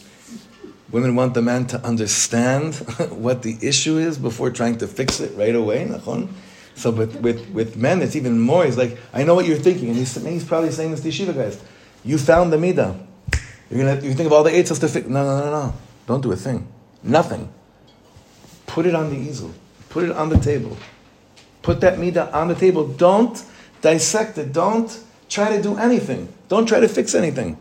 [0.92, 2.74] Women want the man to understand
[3.10, 5.86] what the issue is before trying to fix it right away.
[5.86, 6.28] nachon?
[6.74, 8.64] So with, with, with men, it's even more.
[8.64, 9.88] He's like, I know what you're thinking.
[9.88, 11.62] And he's, he's probably saying this to yeshiva guys.
[12.04, 13.06] You found the midah.
[13.70, 15.06] You're gonna, you think of all the eights to fix.
[15.06, 15.74] No, no, no, no.
[16.06, 16.66] Don't do a thing.
[17.02, 17.52] Nothing.
[18.66, 19.52] Put it on the easel.
[19.90, 20.76] Put it on the table.
[21.62, 22.88] Put that midah on the table.
[22.88, 23.44] Don't
[23.80, 24.52] dissect it.
[24.52, 24.98] Don't
[25.28, 26.32] try to do anything.
[26.48, 27.58] Don't try to fix anything.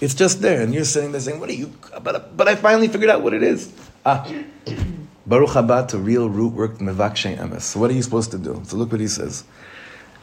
[0.00, 2.88] It's just there, and you're sitting there saying, "What are you?" But, but I finally
[2.88, 3.72] figured out what it is.
[4.04, 4.26] Ah,
[5.26, 7.62] Baruch haba to real root work mevakshay emes.
[7.62, 8.60] So what are you supposed to do?
[8.64, 9.44] So look what he says.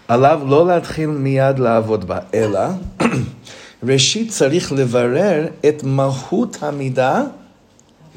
[0.07, 2.59] עליו לא להתחיל מיד לעבוד בה, אלא
[3.83, 7.23] ראשית צריך לברר את מהות המידה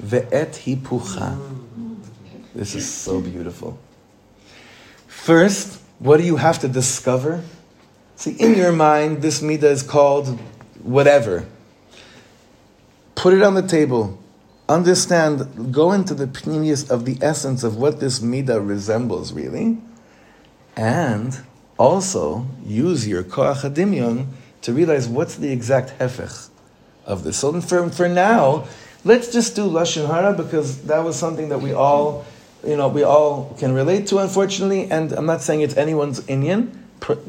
[0.04, 1.30] ואת היפוכה.
[2.56, 3.78] This is so beautiful.
[5.08, 7.42] First, what do you have to discover?
[8.16, 10.38] See, in your mind, this midah is called
[10.89, 11.45] whatever.
[13.15, 14.17] Put it on the table.
[14.67, 19.77] Understand, go into the pnimius of the essence of what this midah resembles, really.
[20.75, 21.37] And
[21.77, 24.27] also use your koach hadimyon
[24.61, 26.49] to realize what's the exact hefech
[27.05, 27.37] of this.
[27.37, 28.67] So for, for now,
[29.03, 32.25] let's just do lashon hara because that was something that we all,
[32.65, 34.89] you know, we all can relate to, unfortunately.
[34.91, 36.75] And I'm not saying it's anyone's inyan,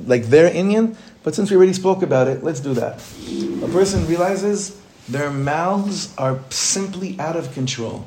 [0.07, 2.95] like their inyan, but since we already spoke about it, let's do that.
[3.63, 8.07] A person realizes their mouths are simply out of control,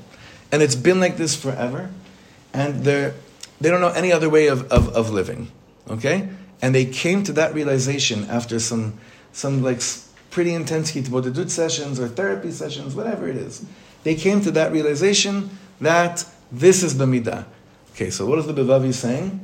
[0.52, 1.90] and it's been like this forever,
[2.54, 3.14] and they're
[3.64, 5.50] they don't know any other way of, of, of living.
[5.90, 6.28] Okay?
[6.62, 9.00] And they came to that realization after some
[9.32, 9.82] some like
[10.32, 13.66] pretty intense hitbodedut sessions or therapy sessions, whatever it is.
[14.04, 15.50] They came to that realization
[15.80, 17.46] that this is the midah.
[17.94, 19.40] Okay, so what is the Bilvavi saying?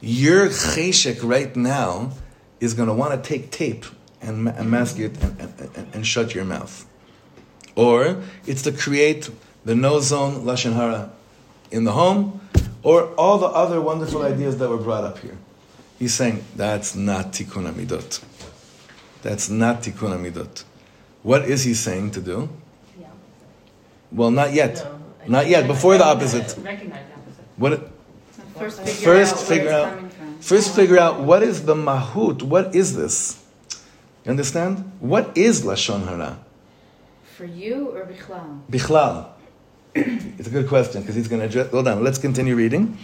[0.00, 2.12] Your cheshek right now
[2.60, 3.84] is going to want to take tape
[4.20, 6.84] and, ma- and mask it and, and, and, and shut your mouth.
[7.76, 9.30] Or it's to create
[9.64, 11.10] the no zone lashon hara
[11.70, 12.40] in the home,
[12.82, 15.36] or all the other wonderful ideas that were brought up here.
[15.98, 18.22] He's saying that's not tikkun amidot.
[19.22, 20.64] That's not tikkun amidot.
[21.22, 22.48] What is he saying to do?
[22.98, 23.08] Yeah.
[24.12, 24.76] Well, not yet.
[25.26, 25.66] No, Not yet.
[25.66, 26.56] Before the opposite.
[26.62, 27.44] Recognize the opposite.
[27.56, 27.90] What?
[28.56, 30.07] First figure First out figure out- coming from
[30.39, 32.43] First, figure out what is the mahut.
[32.43, 33.43] What is this?
[34.25, 34.91] You understand?
[34.99, 36.39] What is lashon hara?
[37.37, 38.61] For you or bichlal?
[38.69, 39.27] Bichlal.
[39.95, 41.69] It's a good question because he's going to address.
[41.71, 42.97] Hold on, let's continue reading.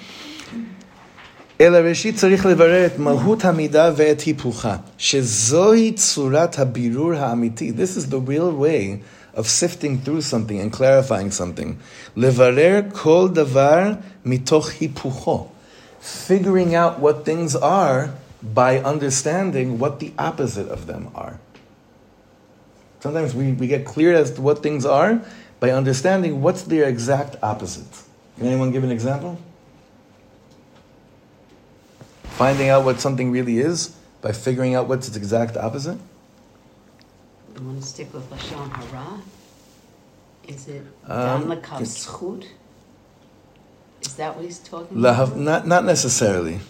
[1.61, 7.73] אלא ראשית צריך לברר את מלהות המידה ואת היפוכה, שזוהי צורת הבירור האמיתי.
[7.75, 9.01] This is the real way
[9.35, 11.73] of sifting through something and clarifying something.
[12.15, 13.91] לברר כל דבר
[14.25, 15.47] מתוך היפוכו.
[16.04, 18.12] Figuring out what things are
[18.42, 21.40] by understanding what the opposite of them are.
[23.00, 25.22] Sometimes we, we get clear as to what things are
[25.60, 28.02] by understanding what's their exact opposite.
[28.36, 29.38] Can anyone give an example?
[32.24, 35.98] Finding out what something really is by figuring out what's its exact opposite?
[37.56, 39.22] You want to stick with lashon hara?
[40.46, 42.44] Is it Um, lakav zchut?
[44.06, 45.36] Is that what he's talking Lahav, about?
[45.38, 46.60] not, not necessarily.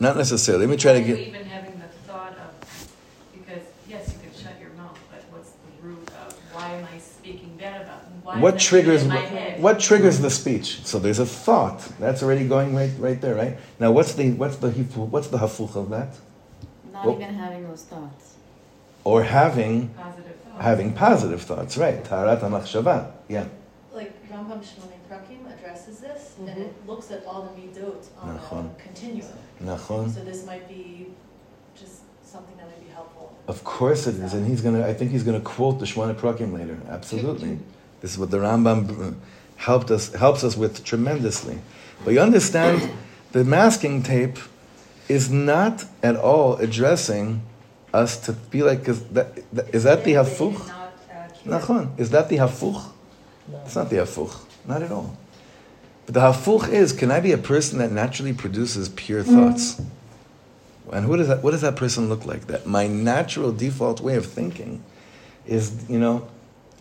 [0.00, 0.66] Not necessarily.
[0.66, 1.28] Let me try to Are you get.
[1.28, 2.88] even having the thought of,
[3.32, 6.98] because, yes, you can shut your mouth, but what's the root of, why am I
[6.98, 10.84] speaking bad about, why What is that triggers what, what triggers the speech?
[10.84, 13.56] So there's a thought that's already going right right there, right?
[13.80, 16.14] Now what's the what's the hifu- what's the hafuch of that?
[16.92, 18.34] Not Well- even having those thoughts.
[19.04, 20.62] Or having Positive thoughts.
[20.64, 22.02] having positive thoughts, right?
[22.04, 23.12] Taharat hamachshava.
[23.28, 23.44] Yeah.
[23.94, 24.95] Like Rambam Shemona Prakim
[25.76, 26.60] addresses this, and Mm-hmm.
[26.62, 28.70] it looks at all the midot on Nachon.
[28.70, 29.28] a continuum.
[29.62, 30.14] Nachon.
[30.14, 31.08] So this might be
[31.78, 33.36] just something that might be helpful.
[33.48, 34.86] Of course it is, and he's gonna.
[34.86, 36.78] I think he's gonna quote the Shemona Prakim later.
[36.88, 37.58] Absolutely,
[38.00, 39.14] this is what the Rambam uh,
[39.56, 41.58] helped us helps us with tremendously.
[42.04, 42.90] But you understand,
[43.32, 44.38] the masking tape
[45.08, 47.42] is not at all addressing
[47.92, 48.84] us to be like.
[48.84, 50.72] Cause that, that, is that the hafuch?
[51.44, 51.98] Nachon.
[51.98, 52.82] Is that the hafuch?
[53.48, 53.60] No.
[53.64, 54.34] It's not the hafuch.
[54.66, 55.16] Not at all.
[56.06, 59.34] But the hafuch is: Can I be a person that naturally produces pure mm.
[59.34, 59.80] thoughts?
[60.92, 62.46] And who does that, what does that person look like?
[62.46, 64.84] That my natural default way of thinking
[65.44, 66.28] is, you know,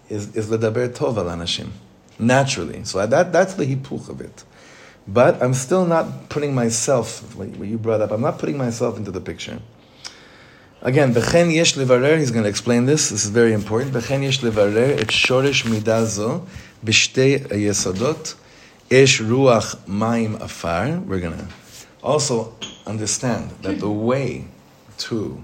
[0.09, 1.69] is is ledaber tov al anashim,
[2.19, 2.83] naturally.
[2.83, 4.43] So that that's the hipuch of it.
[5.07, 7.35] But I'm still not putting myself.
[7.35, 9.59] What you brought up, I'm not putting myself into the picture.
[10.81, 12.19] Again, b'chen yesh levarer.
[12.19, 13.09] He's going to explain this.
[13.09, 13.91] This is very important.
[13.91, 16.45] B'chen yesh levarer et shoresh midah zo
[16.85, 18.35] b'shtei yesodot
[18.90, 20.98] esh ruach mayim afar.
[20.98, 21.46] We're going to
[22.02, 22.54] also
[22.86, 24.46] understand that the way
[24.98, 25.42] to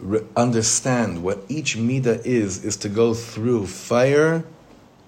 [0.00, 4.44] re- understand what each midah is is to go through fire,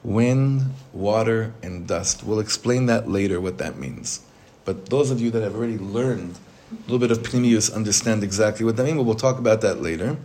[0.03, 2.23] wind, water, and dust.
[2.25, 4.21] We'll explain that later what that means.
[4.65, 6.39] But those of you that have already learned
[6.71, 9.83] a little bit of Pnimius understand exactly what that means, but we'll talk about that
[9.83, 10.17] later.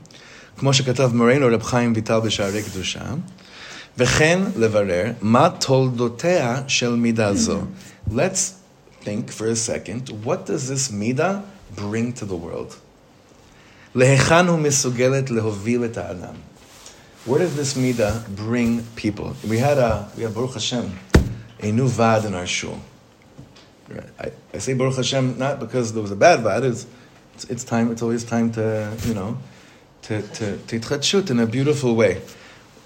[0.57, 3.01] כמו שכתב מורנו רב חיים ויטל בשערי קדושה,
[3.97, 7.59] וכן לברר מה תולדותיה של מידה זו.
[8.11, 8.53] Let's
[9.03, 11.39] think for a second, what does this מידה
[11.75, 12.75] bring to the world?
[13.95, 16.35] להיכן הוא מסוגלת להוביל את האדם?
[17.25, 19.33] Where does this midah bring people?
[19.47, 20.91] We had a, we have Baruch Hashem,
[21.61, 22.77] a new vad in our shul.
[24.19, 26.65] I, I say Baruch Hashem not because there was a bad vad.
[26.65, 26.85] It's,
[27.35, 27.91] it's, it's time.
[27.91, 29.37] It's always time to you know,
[30.03, 32.21] to to to tchadshut in a beautiful way.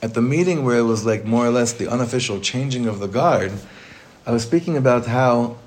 [0.03, 3.07] At the meeting where it was like more or less the unofficial changing of the
[3.07, 3.53] guard,
[4.27, 5.59] I was speaking about how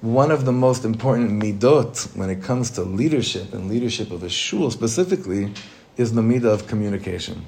[0.00, 4.28] one of the most important midot when it comes to leadership and leadership of a
[4.28, 5.52] shul specifically
[5.96, 7.44] is the midah of communication.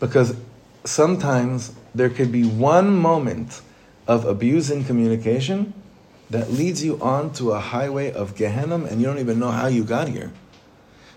[0.00, 0.34] Because
[0.82, 3.62] sometimes there could be one moment
[4.08, 5.72] of abusing communication
[6.30, 9.68] that leads you on to a highway of Gehenna and you don't even know how
[9.68, 10.32] you got here.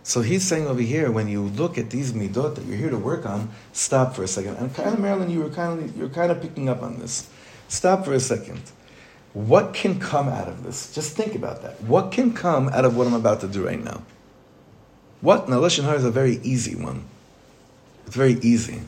[0.03, 2.97] So he's saying over here, when you look at these midot that you're here to
[2.97, 4.57] work on, stop for a second.
[4.57, 7.29] And kind of Marilyn, you were kind of you're kind of picking up on this.
[7.69, 8.62] Stop for a second.
[9.33, 10.93] What can come out of this?
[10.93, 11.81] Just think about that.
[11.81, 14.04] What can come out of what I'm about to do right now?
[15.21, 15.49] What?
[15.49, 17.06] Now, Lashon Hara is a very easy one.
[18.06, 18.81] It's very easy.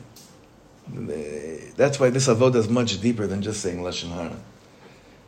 [0.88, 4.36] That's why this avodah is much deeper than just saying Lashon Hara.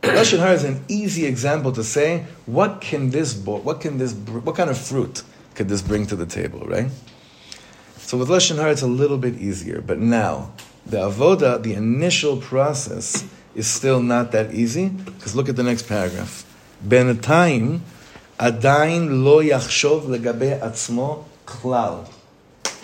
[0.03, 4.55] Lashon Hara is an easy example to say what can this, what can this, what
[4.55, 5.23] kind of fruit
[5.58, 6.90] could this bring to the table, right?
[7.98, 9.80] So with Lashon Hara, it's a little bit easier.
[9.80, 10.52] But now,
[10.84, 13.24] the avoda, the initial process,
[13.54, 14.88] is still not that easy.
[14.88, 16.44] Because look at the next paragraph.
[16.82, 17.78] בינתיים
[18.38, 22.06] עדיין לא יחשוב לגבי עצמו klal.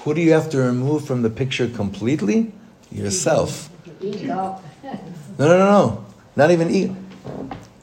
[0.04, 2.52] Who do you have to remove from the picture completely?
[2.90, 3.68] Yourself.
[4.00, 4.60] Ego.
[5.38, 6.04] No, no, no, no.
[6.36, 6.96] Not even ego.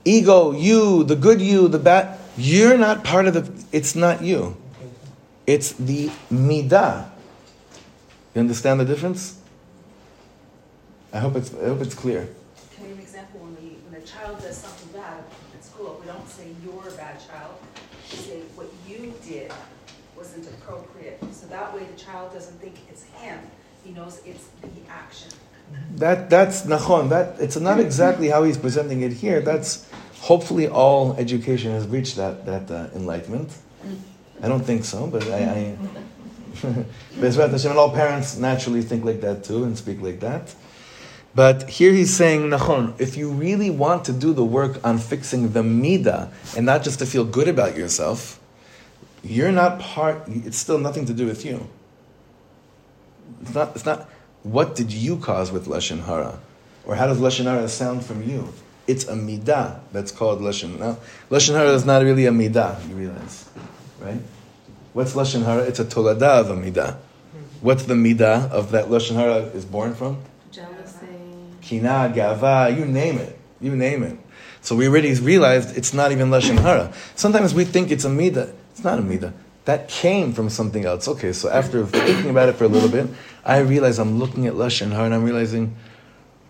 [0.04, 2.18] Ego, you, the good you, the bad.
[2.38, 3.44] You're not part of the.
[3.72, 4.58] It's not you.
[5.47, 7.09] It's the midah.
[8.35, 9.39] You understand the difference?
[11.13, 11.53] I hope it's.
[11.55, 12.29] I hope it's clear.
[12.75, 15.25] Can give an example, when we, when a child does something bad
[15.55, 17.57] at school, we don't say you're a bad child,
[18.11, 19.53] we say what you did
[20.17, 23.39] wasn't appropriate, so that way the child doesn't think it's him,
[23.85, 25.31] he knows it's the action.
[25.97, 27.09] That that's nachon.
[27.09, 29.41] That it's not exactly how he's presenting it here.
[29.41, 29.89] That's
[30.21, 33.51] hopefully all education has reached that that uh, enlightenment.
[34.43, 35.39] I don't think so, but I.
[35.39, 35.77] I
[37.17, 40.55] Bezrat Hashem, and all parents naturally think like that too and speak like that.
[41.35, 45.53] But here he's saying, Nachon, if you really want to do the work on fixing
[45.53, 48.39] the midah and not just to feel good about yourself,
[49.23, 51.67] you're not part, it's still nothing to do with you.
[53.41, 54.11] It's not, it's not
[54.43, 56.39] what did you cause with Lashon Hara?
[56.85, 58.53] Or how does Lashon Hara sound from you?
[58.87, 60.79] It's a midah that's called Lashon.
[60.79, 60.99] Now,
[61.31, 63.49] Lashon Hara is not really a midah, you realize,
[64.01, 64.21] right?
[64.93, 65.63] What's Lashon Hara?
[65.63, 66.99] It's a tolada of a midah.
[67.63, 70.19] What's the midah of that Lashon Hara is born from?
[70.51, 71.07] Jealousy.
[71.63, 73.39] Kina, Gava, you name it.
[73.61, 74.19] You name it.
[74.61, 76.93] So we already realized it's not even Lashon Hara.
[77.15, 78.53] Sometimes we think it's a midah.
[78.73, 79.33] It's not a midah.
[79.65, 81.09] That came from something else.
[81.09, 83.09] Okay, so after thinking about it for a little bit,
[83.45, 85.75] I realize I'm looking at Lashon Hara and I'm realizing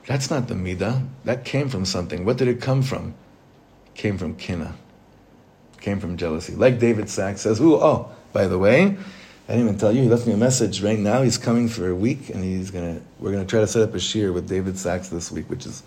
[0.06, 1.06] that's not the midah.
[1.24, 2.24] That came from something.
[2.24, 3.14] What did it come from?
[3.94, 4.74] Came from kina.
[5.80, 6.54] Came from jealousy.
[6.54, 8.96] Like David Sachs says, Ooh, oh, by the way,
[9.48, 11.22] I didn't even tell you, he left me a message right now.
[11.22, 13.98] He's coming for a week and he's gonna we're gonna try to set up a
[13.98, 15.82] shiur with David Sachs this week, which is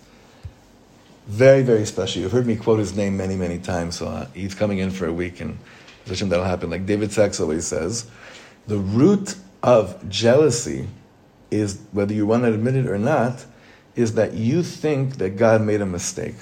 [1.26, 2.22] very, very special.
[2.22, 5.06] You've heard me quote his name many, many times, so uh, he's coming in for
[5.06, 5.58] a week and
[6.06, 6.70] Hashem, that'll happen.
[6.70, 8.08] Like David Sachs always says,
[8.66, 10.86] the root of jealousy
[11.50, 13.44] is, whether you want to admit it or not,
[13.96, 16.36] is that you think that God made a mistake.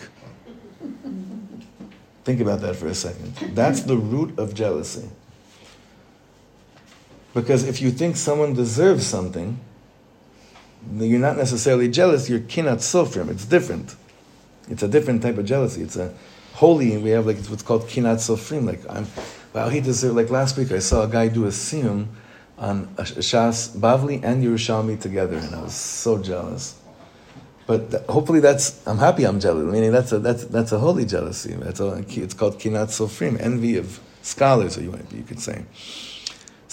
[2.24, 3.34] Think about that for a second.
[3.54, 5.08] That's the root of jealousy.
[7.34, 9.58] Because if you think someone deserves something,
[10.92, 13.28] you're not necessarily jealous, you're kinat sofrim.
[13.28, 13.96] It's different.
[14.68, 15.82] It's a different type of jealousy.
[15.82, 16.14] It's a
[16.54, 18.64] holy, we have like it's what's called kinat sofrim.
[18.64, 19.06] Like I'm,
[19.52, 20.16] wow, he deserved.
[20.16, 22.06] Like last week, I saw a guy do a siyum
[22.56, 26.78] on Shas Bavli and Yerushalmi together, and I was so jealous.
[27.66, 29.24] But th- hopefully, that's I'm happy.
[29.24, 29.64] I'm jealous.
[29.72, 31.54] Meaning that's a that's that's a holy jealousy.
[31.54, 35.64] That's a, it's called kinat sofrim, envy of scholars, or you you could say.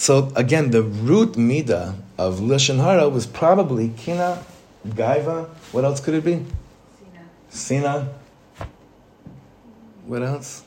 [0.02, 4.44] So again, the root midah of lashon hara was probably kina,
[4.84, 5.46] gaiva.
[5.70, 6.44] What else could it be?
[7.50, 8.08] Sina.
[8.08, 8.08] Sina.
[10.04, 10.64] What else?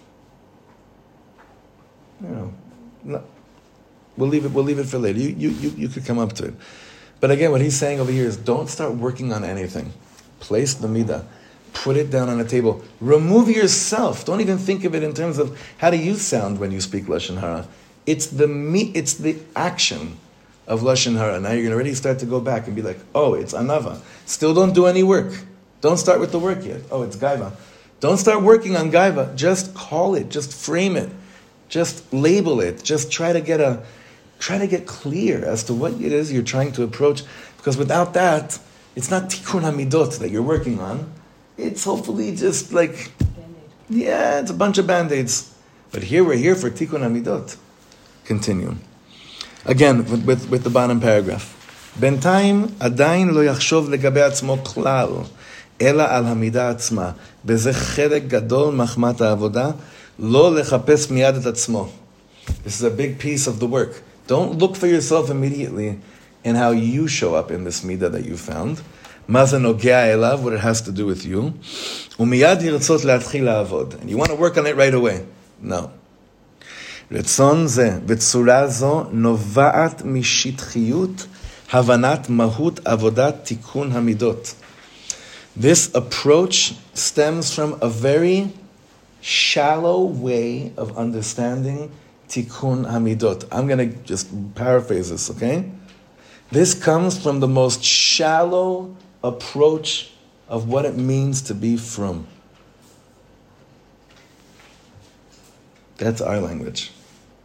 [2.22, 2.54] You know,
[3.04, 3.24] no.
[4.16, 4.54] we'll leave it.
[4.54, 5.20] We'll leave it for later.
[5.20, 6.54] You, you, you, you could come up to it.
[7.20, 9.92] But again, what he's saying over here is, don't start working on anything.
[10.40, 11.26] Place the midah.
[11.74, 12.86] Put it down on a table.
[13.02, 14.24] Remove yourself.
[14.24, 17.08] Don't even think of it in terms of how do you sound when you speak
[17.08, 17.68] lashon hara.
[18.06, 18.92] It's the me.
[18.94, 20.18] It's the action
[20.68, 21.40] of lashon hara.
[21.40, 24.00] Now you're going to already start to go back and be like, oh, it's anava.
[24.26, 25.34] Still don't do any work.
[25.82, 26.82] Don't start with the work yet.
[26.92, 27.54] Oh, it's gaiva.
[28.00, 29.36] Don't start working on gaiva.
[29.36, 30.30] Just call it.
[30.30, 31.10] Just frame it.
[31.70, 32.84] Just label it.
[32.84, 33.84] Just try to get a
[34.40, 37.24] try to get clear as to what it is you're trying to approach.
[37.58, 38.60] Because without that,
[38.96, 41.12] it's not tikkun hamidot that you're working on.
[41.58, 43.12] It's hopefully just like
[43.90, 45.54] yeah, it's a bunch of band-aids.
[45.92, 47.58] But here we're here for tikkun hamidot
[48.25, 48.75] Continue.
[49.67, 51.57] Again, with, with, with the bottom paragraph.
[52.01, 55.09] בינתיים עדיין לא יחשוב לגבי עצמו כלל,
[55.81, 57.11] אלא על המידה עצמה.
[57.45, 59.71] בזה חלק גדול מחמת העבודה,
[60.19, 61.89] לא לחפש מיד את עצמו.
[62.65, 64.03] This is a big piece of the work.
[64.29, 65.99] Don't look for yourself immediately
[66.45, 68.81] in how you show up in this midah that you found.
[69.29, 71.51] מה זה נוגע אליו, what it has to do with you.
[72.21, 73.95] ומיד לרצות להתחיל לעבוד.
[74.03, 75.21] And you want to work on it right away.
[75.63, 75.91] No.
[77.13, 81.27] רצון זה וצורה זו נובעת משטחיות
[81.73, 84.55] הבנת מהות עבודת תיקון המידות.
[85.61, 88.49] This approach stems from a very
[89.21, 91.91] shallow way of understanding
[92.29, 93.47] tikkun hamidot.
[93.53, 95.71] I'm going to just paraphrase this, okay?
[96.51, 100.13] This comes from the most shallow approach
[100.49, 102.27] of what it means to be from.
[105.99, 106.93] That's our language.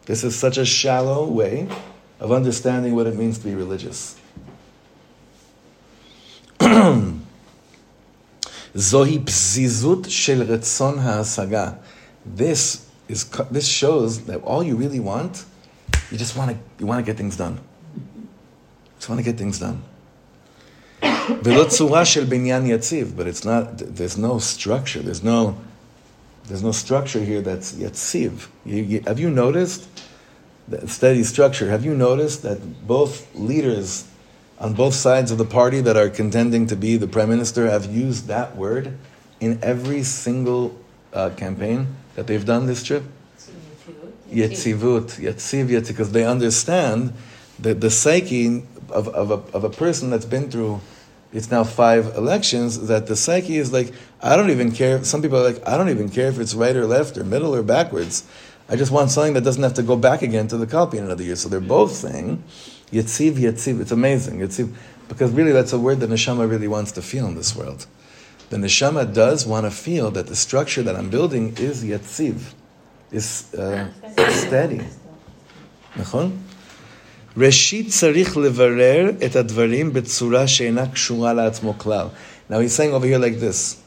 [0.05, 1.67] This is such a shallow way
[2.19, 4.17] of understanding what it means to be religious.
[8.75, 11.79] Zohi pzizut shel retzon ha'asaga.
[12.25, 15.45] This is this shows that all you really want
[16.11, 17.59] you just want to you want to get things done.
[18.97, 19.83] Just want to get things done.
[21.43, 25.55] ולא צורה של בניין יציב, but it's not, there's no structure, there's no,
[26.46, 28.48] there's no structure here that's yetziv.
[28.64, 29.88] You, you, have you noticed,
[30.68, 34.06] the steady structure, have you noticed that both leaders
[34.58, 37.86] on both sides of the party that are contending to be the prime minister have
[37.86, 38.96] used that word
[39.40, 40.78] in every single
[41.14, 43.04] uh, campaign that they've done this trip?
[44.30, 47.12] Yetzivut, yetziv, yetziv, because they understand
[47.58, 50.80] that the psyche of, of, a, of a person that's been through
[51.32, 55.04] it's now five elections that the psyche is like, I don't even care.
[55.04, 57.54] Some people are like, I don't even care if it's right or left or middle
[57.54, 58.28] or backwards.
[58.68, 61.04] I just want something that doesn't have to go back again to the kalpi in
[61.04, 61.36] another year.
[61.36, 62.42] So they're both saying,
[62.92, 63.80] Yetziv, Yetziv.
[63.80, 64.38] It's amazing.
[64.40, 64.74] Yetziv.
[65.08, 67.86] Because really, that's a word the neshama really wants to feel in this world.
[68.50, 72.54] The neshama does want to feel that the structure that I'm building is Yetziv,
[73.10, 73.88] is uh,
[74.30, 74.82] steady.
[77.37, 82.07] ראשית צריך לברר את הדברים בצורה שאינה קשורה לעצמו כלל.
[82.49, 83.77] Now he's saying over here like this,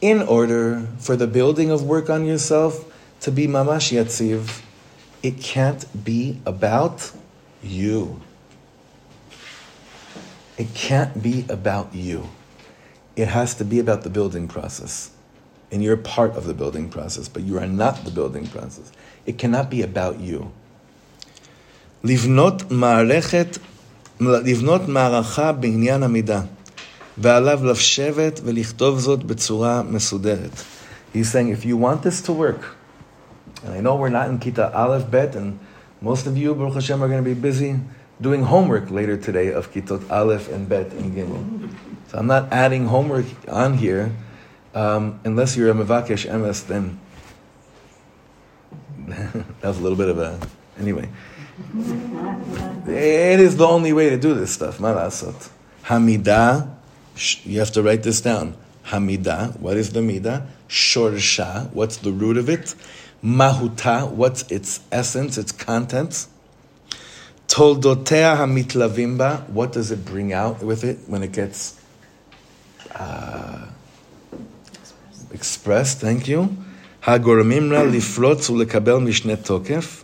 [0.00, 2.84] in order for the building of work on yourself
[3.20, 4.62] to be mamash yatziv,
[5.22, 7.10] it can't be about
[7.62, 8.20] you.
[10.58, 12.28] It can't be about you.
[13.16, 15.10] It has to be about the building process.
[15.72, 18.92] And you're part of the building process, but you are not the building process.
[19.24, 20.52] It cannot be about you.
[22.03, 23.57] לבנות מערכת,
[24.19, 26.41] לבנות מערכה בעניין המידה,
[27.17, 30.63] ועליו לשבת ולכתוב זאת בצורה מסודרת.
[31.13, 32.77] He's saying, if you want this to work,
[33.65, 35.59] and I know we're not in Kita Aleph Bet, and
[36.01, 37.75] most of you, Baruch Hashem, are going to be busy
[38.21, 41.69] doing homework later today of Kitot Aleph and Bet and Gimel.
[42.07, 44.11] So I'm not adding homework on here,
[44.73, 46.99] um, unless you're a Mevakesh Emes, then
[49.59, 50.39] that was a little bit of a.
[50.79, 51.09] Anyway.
[52.87, 54.79] It is the only way to do this stuff.
[54.79, 55.49] Malasot.
[55.85, 56.69] Hamida,
[57.43, 58.55] you have to write this down.
[58.85, 60.45] Hamida, what is the midah?
[60.67, 62.75] Shorsha, what's the root of it?
[63.23, 66.27] Mahuta, what's its essence, its contents?
[67.47, 71.79] Toldotea hamitlavimba, what does it bring out with it when it gets
[72.95, 73.65] uh,
[75.31, 75.99] expressed?
[75.99, 76.55] Thank you.
[77.01, 80.03] Hagoramimra lifrotz ulekabel mishne tokef.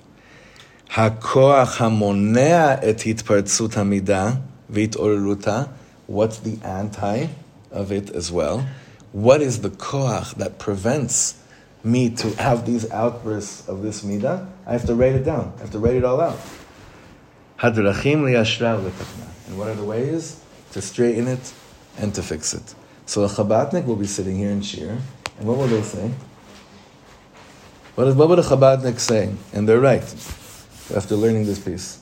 [0.95, 4.31] הכוח המונע את התפרצות המידה
[4.69, 5.63] והתעוררותה,
[6.09, 7.27] what's the anti
[7.71, 8.61] of it as well?
[9.13, 11.35] What is the koach that prevents
[11.83, 14.45] me to have these outbursts of this midah?
[14.65, 15.53] I have to write it down.
[15.57, 16.39] I have to write it all out.
[17.59, 19.25] הדרכים ולתקנה.
[19.49, 20.39] And what are the ways
[20.73, 21.53] to straighten it
[21.97, 22.75] and to fix it?
[23.05, 24.99] So the Chabadnik will be sitting here in shiur,
[25.39, 26.11] and what will they say?
[27.95, 29.33] What, is, what would a Chabadnik say?
[29.53, 30.03] And they're right
[30.95, 31.99] after learning this piece,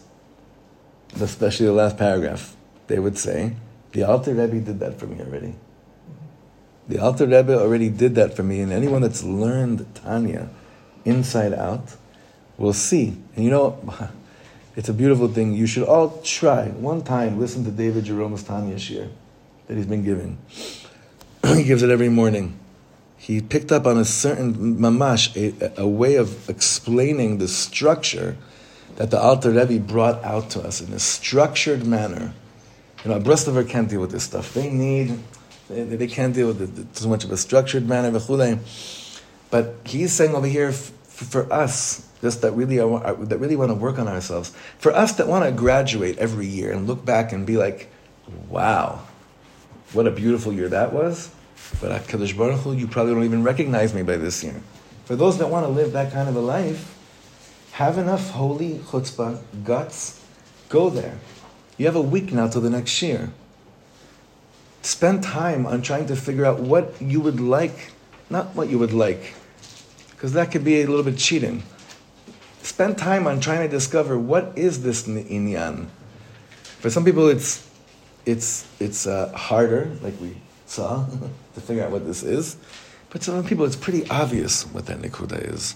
[1.19, 2.55] especially the last paragraph,
[2.87, 3.55] they would say,
[3.91, 5.55] the Alter Rebbe did that for me already.
[6.87, 10.49] The Alter Rebbe already did that for me, and anyone that's learned Tanya
[11.03, 11.95] inside out
[12.57, 13.17] will see.
[13.35, 13.79] And you know,
[14.75, 15.53] it's a beautiful thing.
[15.53, 19.09] You should all try one time listen to David Jerome's Tanya shiur
[19.67, 20.37] that he's been giving.
[21.45, 22.59] he gives it every morning.
[23.17, 28.37] He picked up on a certain mamash, a, a way of explaining the structure
[28.95, 32.33] that the Alter Rebbe brought out to us in a structured manner.
[33.03, 34.53] You know, Breslover can't deal with this stuff.
[34.53, 35.19] They need,
[35.69, 38.17] they, they can't deal with it too much of a structured manner,
[39.51, 43.75] but he's saying over here, for us, just that really, are, that really want to
[43.75, 47.45] work on ourselves, for us that want to graduate every year and look back and
[47.45, 47.89] be like,
[48.49, 49.01] wow,
[49.93, 51.29] what a beautiful year that was.
[51.81, 54.61] But HaKadosh Baruch Hu, you probably don't even recognize me by this year.
[55.05, 56.94] For those that want to live that kind of a life,
[57.75, 60.21] have enough holy chutzpah, guts,
[60.69, 61.17] go there.
[61.77, 63.33] You have a week now till the next year.
[64.81, 67.91] Spend time on trying to figure out what you would like,
[68.29, 69.33] not what you would like,
[70.11, 71.63] because that could be a little bit cheating.
[72.61, 75.87] Spend time on trying to discover what is this inyan.
[76.79, 77.69] For some people, it's
[78.25, 81.05] it's it's uh, harder, like we saw,
[81.55, 82.55] to figure out what this is.
[83.09, 85.75] But some people, it's pretty obvious what that nikuda is.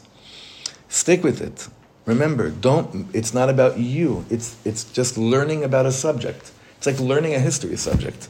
[0.88, 1.68] Stick with it.
[2.10, 4.26] Remember, don't, it's not about you.
[4.32, 6.52] It's, it's just learning about a subject.
[6.76, 8.30] It's like learning a history subject.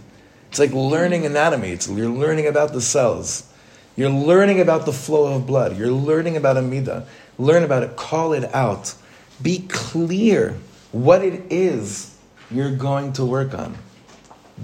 [0.50, 1.70] It's like learning anatomy.
[1.70, 3.50] It's, you're learning about the cells.
[3.96, 5.78] You're learning about the flow of blood.
[5.78, 7.08] You're learning about Amida.
[7.38, 7.96] Learn about it.
[7.96, 8.96] Call it out.
[9.42, 10.58] Be clear
[10.92, 12.18] what it is
[12.52, 13.78] you're going to work on.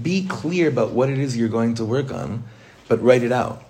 [0.01, 2.43] Be clear about what it is you're going to work on,
[2.89, 3.63] but write it out.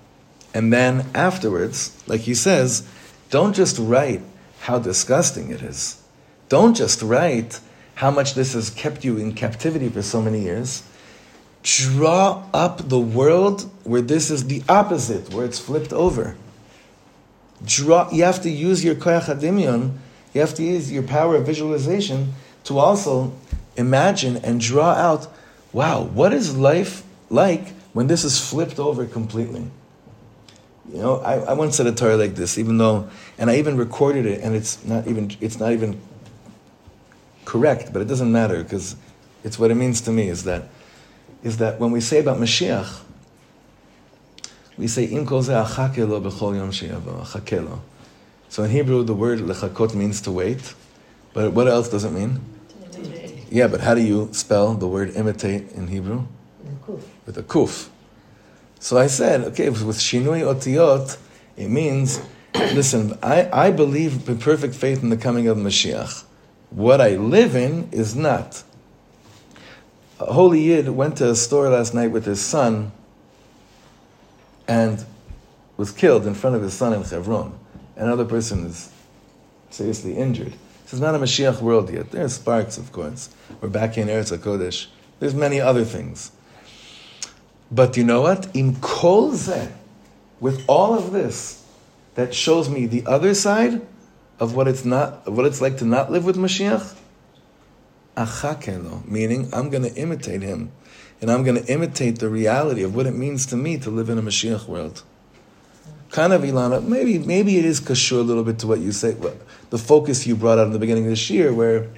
[0.55, 2.87] And then afterwards, like he says,
[3.29, 4.23] don't just write
[4.65, 6.01] how disgusting it is.
[6.49, 7.59] Don't just write
[7.93, 10.81] how much this has kept you in captivity for so many years.
[11.61, 16.35] Draw up the world where this is the opposite, where it's flipped over.
[17.63, 19.99] Draw, you have to use your koyach hadimion,
[20.33, 23.33] you have to use your power of visualization to also
[23.77, 25.27] imagine and draw out,
[25.73, 29.67] wow, what is life like when this is flipped over completely?
[30.91, 33.75] You know, I, I once said a Torah like this, even though, and I even
[33.77, 35.99] recorded it, and it's not even, it's not even
[37.43, 38.95] correct, but it doesn't matter because
[39.43, 40.29] it's what it means to me.
[40.29, 40.63] Is that,
[41.43, 43.01] is that when we say about Mashiach,
[44.77, 47.79] we say im kol achakelo b'chol yom sheyavo, achakelo.
[48.49, 50.73] So in Hebrew, the word lechakot means to wait,
[51.33, 52.41] but what else does it mean?
[53.49, 56.25] Yeah, but how do you spell the word imitate in Hebrew?
[57.25, 57.89] With a kuf.
[58.85, 61.17] So I said, okay, with shinui otiyot,
[61.57, 62.21] it means,
[62.53, 66.23] listen, I, I believe in perfect faith in the coming of Mashiach.
[66.69, 68.61] What I live in is not.
[70.19, 72.91] A holy Yid went to a store last night with his son
[74.67, 75.03] and
[75.77, 77.57] was killed in front of his son in Hebron.
[77.95, 78.91] Another person is
[79.71, 80.53] seriously injured.
[80.83, 82.11] This is not a Mashiach world yet.
[82.11, 83.33] There are sparks, of course.
[83.61, 84.85] We're back in Eretz HaKodesh.
[85.19, 86.31] There's many other things.
[87.75, 88.55] But you know what?
[88.55, 89.69] In kol zeh,
[90.39, 91.65] with all of this,
[92.15, 93.81] that shows me the other side
[94.39, 96.95] of what it's not, what it's like to not live with Mashiach.
[98.15, 100.71] Achakelo, meaning I'm going to imitate him,
[101.19, 104.09] and I'm going to imitate the reality of what it means to me to live
[104.09, 105.03] in a Mashiach world.
[106.11, 109.17] Kind of, Ilana, maybe maybe it is kashur a little bit to what you say,
[109.69, 111.89] the focus you brought out in the beginning of this year, where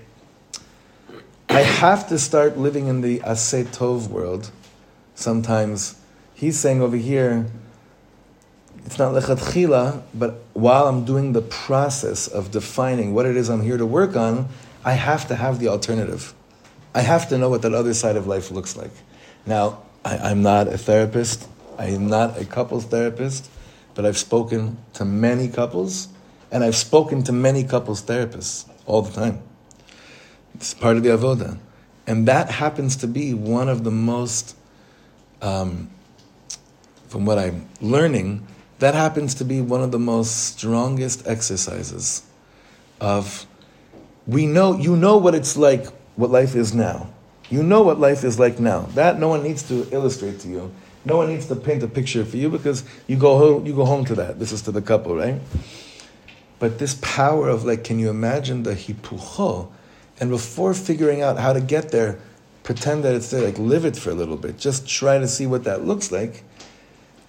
[1.50, 4.50] I have to start living in the Aseh Tov world.
[5.18, 6.00] Sometimes
[6.36, 7.48] he's saying over here,
[8.86, 13.64] it's not lechatchila, but while I'm doing the process of defining what it is I'm
[13.64, 14.48] here to work on,
[14.86, 16.36] I have to have the alternative.
[16.94, 18.92] I have to know what that other side of life looks like.
[19.48, 21.48] Now, I, I'm not a therapist.
[21.80, 23.50] I am not a couples therapist,
[23.96, 26.10] but I've spoken to many couples,
[26.52, 29.42] and I've spoken to many couples therapists all the time.
[30.54, 31.58] It's part of the avoda,
[32.06, 34.56] and that happens to be one of the most,
[35.42, 35.90] um,
[37.08, 38.46] from what I'm learning,
[38.80, 42.24] that happens to be one of the most strongest exercises
[43.00, 43.46] of
[44.26, 47.10] we know you know what it's like what life is now.
[47.50, 48.82] You know what life is like now.
[48.94, 50.74] That no one needs to illustrate to you.
[51.06, 53.86] No one needs to paint a picture for you because you go home you go
[53.86, 54.40] home to that.
[54.40, 55.40] This is to the couple right?
[56.60, 59.72] But this power of like can you imagine the hipucho
[60.20, 62.20] and before figuring out how to get there
[62.68, 65.48] pretend that it's there like live it for a little bit just try to see
[65.48, 66.44] what that looks like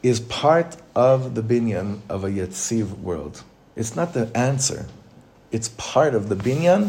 [0.03, 3.43] is part of the binyan of a yetziv world.
[3.75, 4.87] It's not the answer.
[5.51, 6.87] It's part of the binyan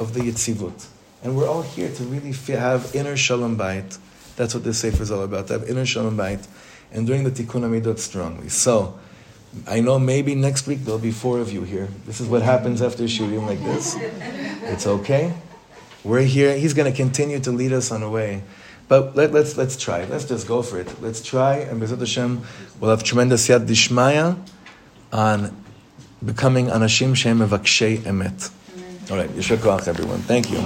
[0.00, 0.86] of the yitzivut.
[1.22, 3.98] And we're all here to really have inner shalom bait.
[4.36, 6.40] That's what this sefer is all about, to have inner shalom bait
[6.92, 8.48] and doing the tikkun amidot strongly.
[8.48, 8.98] So,
[9.66, 11.88] I know maybe next week there'll be four of you here.
[12.06, 13.96] This is what happens after shiurim like this.
[14.72, 15.32] It's okay.
[16.08, 16.56] We're here.
[16.56, 18.42] He's going to continue to lead us on the way.
[18.88, 20.06] But let, let's let's try.
[20.06, 21.02] Let's just go for it.
[21.02, 22.40] Let's try, and Bezrat Hashem,
[22.80, 24.38] we'll have tremendous yad dishmaya
[25.12, 25.54] on
[26.24, 28.50] becoming anashim shem mevakshei emet.
[29.10, 30.20] All right, yeshar koach, everyone.
[30.20, 30.58] Thank you.